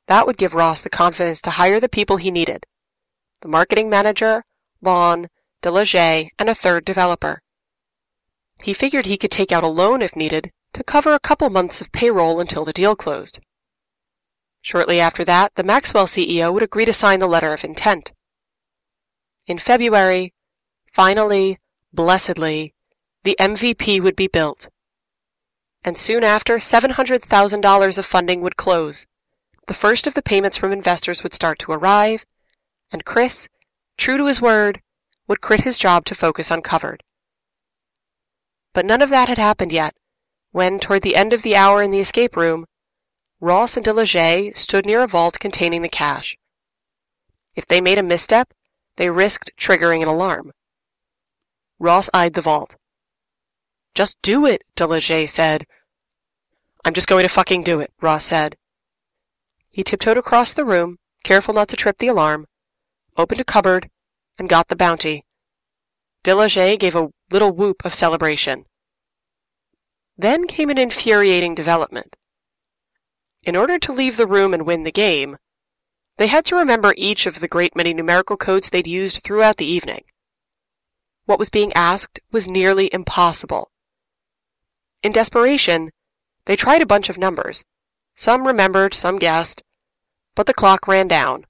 That 0.06 0.26
would 0.26 0.38
give 0.38 0.54
Ross 0.54 0.80
the 0.80 0.88
confidence 0.88 1.42
to 1.42 1.50
hire 1.60 1.78
the 1.78 1.86
people 1.86 2.16
he 2.16 2.30
needed 2.30 2.64
the 3.42 3.48
marketing 3.48 3.90
manager, 3.90 4.44
Vaughn, 4.80 5.28
DeLeger, 5.62 6.30
and 6.38 6.48
a 6.48 6.54
third 6.54 6.86
developer. 6.86 7.42
He 8.62 8.72
figured 8.72 9.04
he 9.04 9.18
could 9.18 9.30
take 9.30 9.52
out 9.52 9.62
a 9.62 9.68
loan 9.68 10.00
if 10.00 10.16
needed 10.16 10.52
to 10.72 10.82
cover 10.82 11.12
a 11.12 11.20
couple 11.20 11.50
months 11.50 11.82
of 11.82 11.92
payroll 11.92 12.40
until 12.40 12.64
the 12.64 12.72
deal 12.72 12.96
closed. 12.96 13.40
Shortly 14.64 14.98
after 14.98 15.26
that, 15.26 15.54
the 15.56 15.62
Maxwell 15.62 16.06
CEO 16.06 16.50
would 16.50 16.62
agree 16.62 16.86
to 16.86 16.94
sign 16.94 17.20
the 17.20 17.26
letter 17.26 17.52
of 17.52 17.64
intent. 17.64 18.12
In 19.46 19.58
February, 19.58 20.32
finally, 20.90 21.58
blessedly, 21.92 22.72
the 23.24 23.36
MVP 23.38 24.00
would 24.00 24.16
be 24.16 24.26
built. 24.26 24.68
And 25.84 25.98
soon 25.98 26.24
after, 26.24 26.56
$700,000 26.56 27.98
of 27.98 28.06
funding 28.06 28.40
would 28.40 28.56
close. 28.56 29.04
The 29.66 29.74
first 29.74 30.06
of 30.06 30.14
the 30.14 30.22
payments 30.22 30.56
from 30.56 30.72
investors 30.72 31.22
would 31.22 31.34
start 31.34 31.58
to 31.58 31.72
arrive, 31.72 32.24
and 32.90 33.04
Chris, 33.04 33.48
true 33.98 34.16
to 34.16 34.24
his 34.24 34.40
word, 34.40 34.80
would 35.28 35.42
quit 35.42 35.64
his 35.64 35.76
job 35.76 36.06
to 36.06 36.14
focus 36.14 36.50
on 36.50 36.62
covered. 36.62 37.02
But 38.72 38.86
none 38.86 39.02
of 39.02 39.10
that 39.10 39.28
had 39.28 39.36
happened 39.36 39.72
yet, 39.72 39.94
when, 40.52 40.78
toward 40.78 41.02
the 41.02 41.16
end 41.16 41.34
of 41.34 41.42
the 41.42 41.54
hour 41.54 41.82
in 41.82 41.90
the 41.90 42.00
escape 42.00 42.34
room, 42.34 42.64
Ross 43.44 43.76
and 43.76 43.84
DeLeger 43.84 44.56
stood 44.56 44.86
near 44.86 45.02
a 45.02 45.06
vault 45.06 45.38
containing 45.38 45.82
the 45.82 45.88
cash. 45.90 46.34
If 47.54 47.66
they 47.66 47.82
made 47.82 47.98
a 47.98 48.02
misstep, 48.02 48.54
they 48.96 49.10
risked 49.10 49.50
triggering 49.60 50.00
an 50.00 50.08
alarm. 50.08 50.52
Ross 51.78 52.08
eyed 52.14 52.32
the 52.32 52.40
vault. 52.40 52.76
Just 53.94 54.16
do 54.22 54.46
it, 54.46 54.62
DeLeger 54.76 55.28
said. 55.28 55.66
I'm 56.86 56.94
just 56.94 57.06
going 57.06 57.22
to 57.22 57.28
fucking 57.28 57.64
do 57.64 57.80
it, 57.80 57.92
Ross 58.00 58.24
said. 58.24 58.56
He 59.70 59.84
tiptoed 59.84 60.16
across 60.16 60.54
the 60.54 60.64
room, 60.64 60.96
careful 61.22 61.52
not 61.52 61.68
to 61.68 61.76
trip 61.76 61.98
the 61.98 62.08
alarm, 62.08 62.46
opened 63.18 63.42
a 63.42 63.44
cupboard, 63.44 63.90
and 64.38 64.48
got 64.48 64.68
the 64.68 64.74
bounty. 64.74 65.26
DeLeger 66.24 66.78
gave 66.78 66.96
a 66.96 67.10
little 67.30 67.52
whoop 67.52 67.84
of 67.84 67.92
celebration. 67.92 68.64
Then 70.16 70.46
came 70.46 70.70
an 70.70 70.78
infuriating 70.78 71.54
development. 71.54 72.16
In 73.44 73.56
order 73.56 73.78
to 73.78 73.92
leave 73.92 74.16
the 74.16 74.26
room 74.26 74.54
and 74.54 74.66
win 74.66 74.84
the 74.84 74.92
game, 74.92 75.36
they 76.16 76.28
had 76.28 76.44
to 76.46 76.56
remember 76.56 76.94
each 76.96 77.26
of 77.26 77.40
the 77.40 77.48
great 77.48 77.76
many 77.76 77.92
numerical 77.92 78.36
codes 78.36 78.70
they'd 78.70 78.86
used 78.86 79.22
throughout 79.22 79.58
the 79.58 79.66
evening. 79.66 80.04
What 81.26 81.38
was 81.38 81.50
being 81.50 81.72
asked 81.74 82.20
was 82.32 82.48
nearly 82.48 82.92
impossible. 82.92 83.70
In 85.02 85.12
desperation, 85.12 85.90
they 86.46 86.56
tried 86.56 86.80
a 86.80 86.86
bunch 86.86 87.08
of 87.08 87.18
numbers. 87.18 87.62
Some 88.14 88.46
remembered, 88.46 88.94
some 88.94 89.18
guessed, 89.18 89.62
but 90.34 90.46
the 90.46 90.54
clock 90.54 90.88
ran 90.88 91.08
down. 91.08 91.44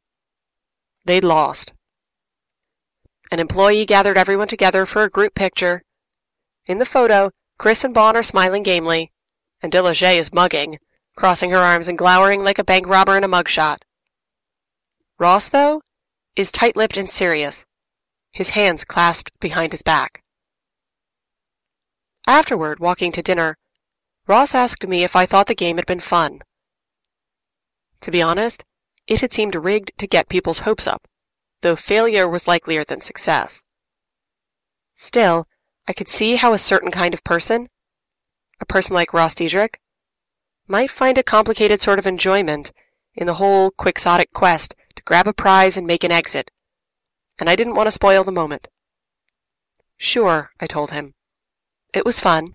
They'd 1.04 1.24
lost. 1.24 1.72
An 3.30 3.38
employee 3.38 3.86
gathered 3.86 4.18
everyone 4.18 4.48
together 4.48 4.86
for 4.86 5.04
a 5.04 5.10
group 5.10 5.34
picture. 5.34 5.82
In 6.66 6.78
the 6.78 6.86
photo, 6.86 7.30
Chris 7.58 7.84
and 7.84 7.94
Bond 7.94 8.16
are 8.16 8.22
smiling 8.22 8.62
gamely, 8.62 9.12
and 9.62 9.72
DeLeger 9.72 10.16
is 10.16 10.32
mugging, 10.32 10.78
crossing 11.16 11.50
her 11.50 11.58
arms 11.58 11.88
and 11.88 11.98
glowering 11.98 12.42
like 12.42 12.58
a 12.58 12.64
bank 12.64 12.86
robber 12.86 13.16
in 13.16 13.24
a 13.24 13.28
mugshot. 13.28 13.78
Ross, 15.18 15.48
though, 15.48 15.82
is 16.36 16.50
tight-lipped 16.50 16.96
and 16.96 17.08
serious, 17.08 17.64
his 18.32 18.50
hands 18.50 18.84
clasped 18.84 19.30
behind 19.40 19.72
his 19.72 19.82
back. 19.82 20.22
Afterward, 22.26 22.80
walking 22.80 23.12
to 23.12 23.22
dinner, 23.22 23.56
Ross 24.26 24.54
asked 24.54 24.86
me 24.88 25.04
if 25.04 25.14
I 25.14 25.26
thought 25.26 25.46
the 25.46 25.54
game 25.54 25.76
had 25.76 25.86
been 25.86 26.00
fun. 26.00 26.40
To 28.00 28.10
be 28.10 28.22
honest, 28.22 28.64
it 29.06 29.20
had 29.20 29.32
seemed 29.32 29.54
rigged 29.54 29.92
to 29.98 30.06
get 30.06 30.28
people's 30.28 30.60
hopes 30.60 30.86
up, 30.86 31.06
though 31.60 31.76
failure 31.76 32.28
was 32.28 32.48
likelier 32.48 32.84
than 32.84 33.00
success. 33.00 33.62
Still, 34.94 35.46
I 35.86 35.92
could 35.92 36.08
see 36.08 36.36
how 36.36 36.52
a 36.52 36.58
certain 36.58 36.90
kind 36.90 37.12
of 37.12 37.22
person, 37.24 37.68
a 38.60 38.64
person 38.66 38.94
like 38.94 39.12
Ross 39.12 39.34
Diedrich, 39.34 39.78
might 40.66 40.90
find 40.90 41.18
a 41.18 41.22
complicated 41.22 41.80
sort 41.80 41.98
of 41.98 42.06
enjoyment 42.06 42.72
in 43.14 43.26
the 43.26 43.34
whole 43.34 43.70
quixotic 43.70 44.32
quest 44.32 44.74
to 44.96 45.02
grab 45.02 45.26
a 45.26 45.32
prize 45.32 45.76
and 45.76 45.86
make 45.86 46.04
an 46.04 46.12
exit, 46.12 46.50
and 47.38 47.48
I 47.48 47.56
didn't 47.56 47.74
want 47.74 47.86
to 47.86 47.92
spoil 47.92 48.24
the 48.24 48.32
moment. 48.32 48.68
Sure, 49.96 50.50
I 50.60 50.66
told 50.66 50.90
him. 50.90 51.14
It 51.92 52.04
was 52.04 52.20
fun. 52.20 52.54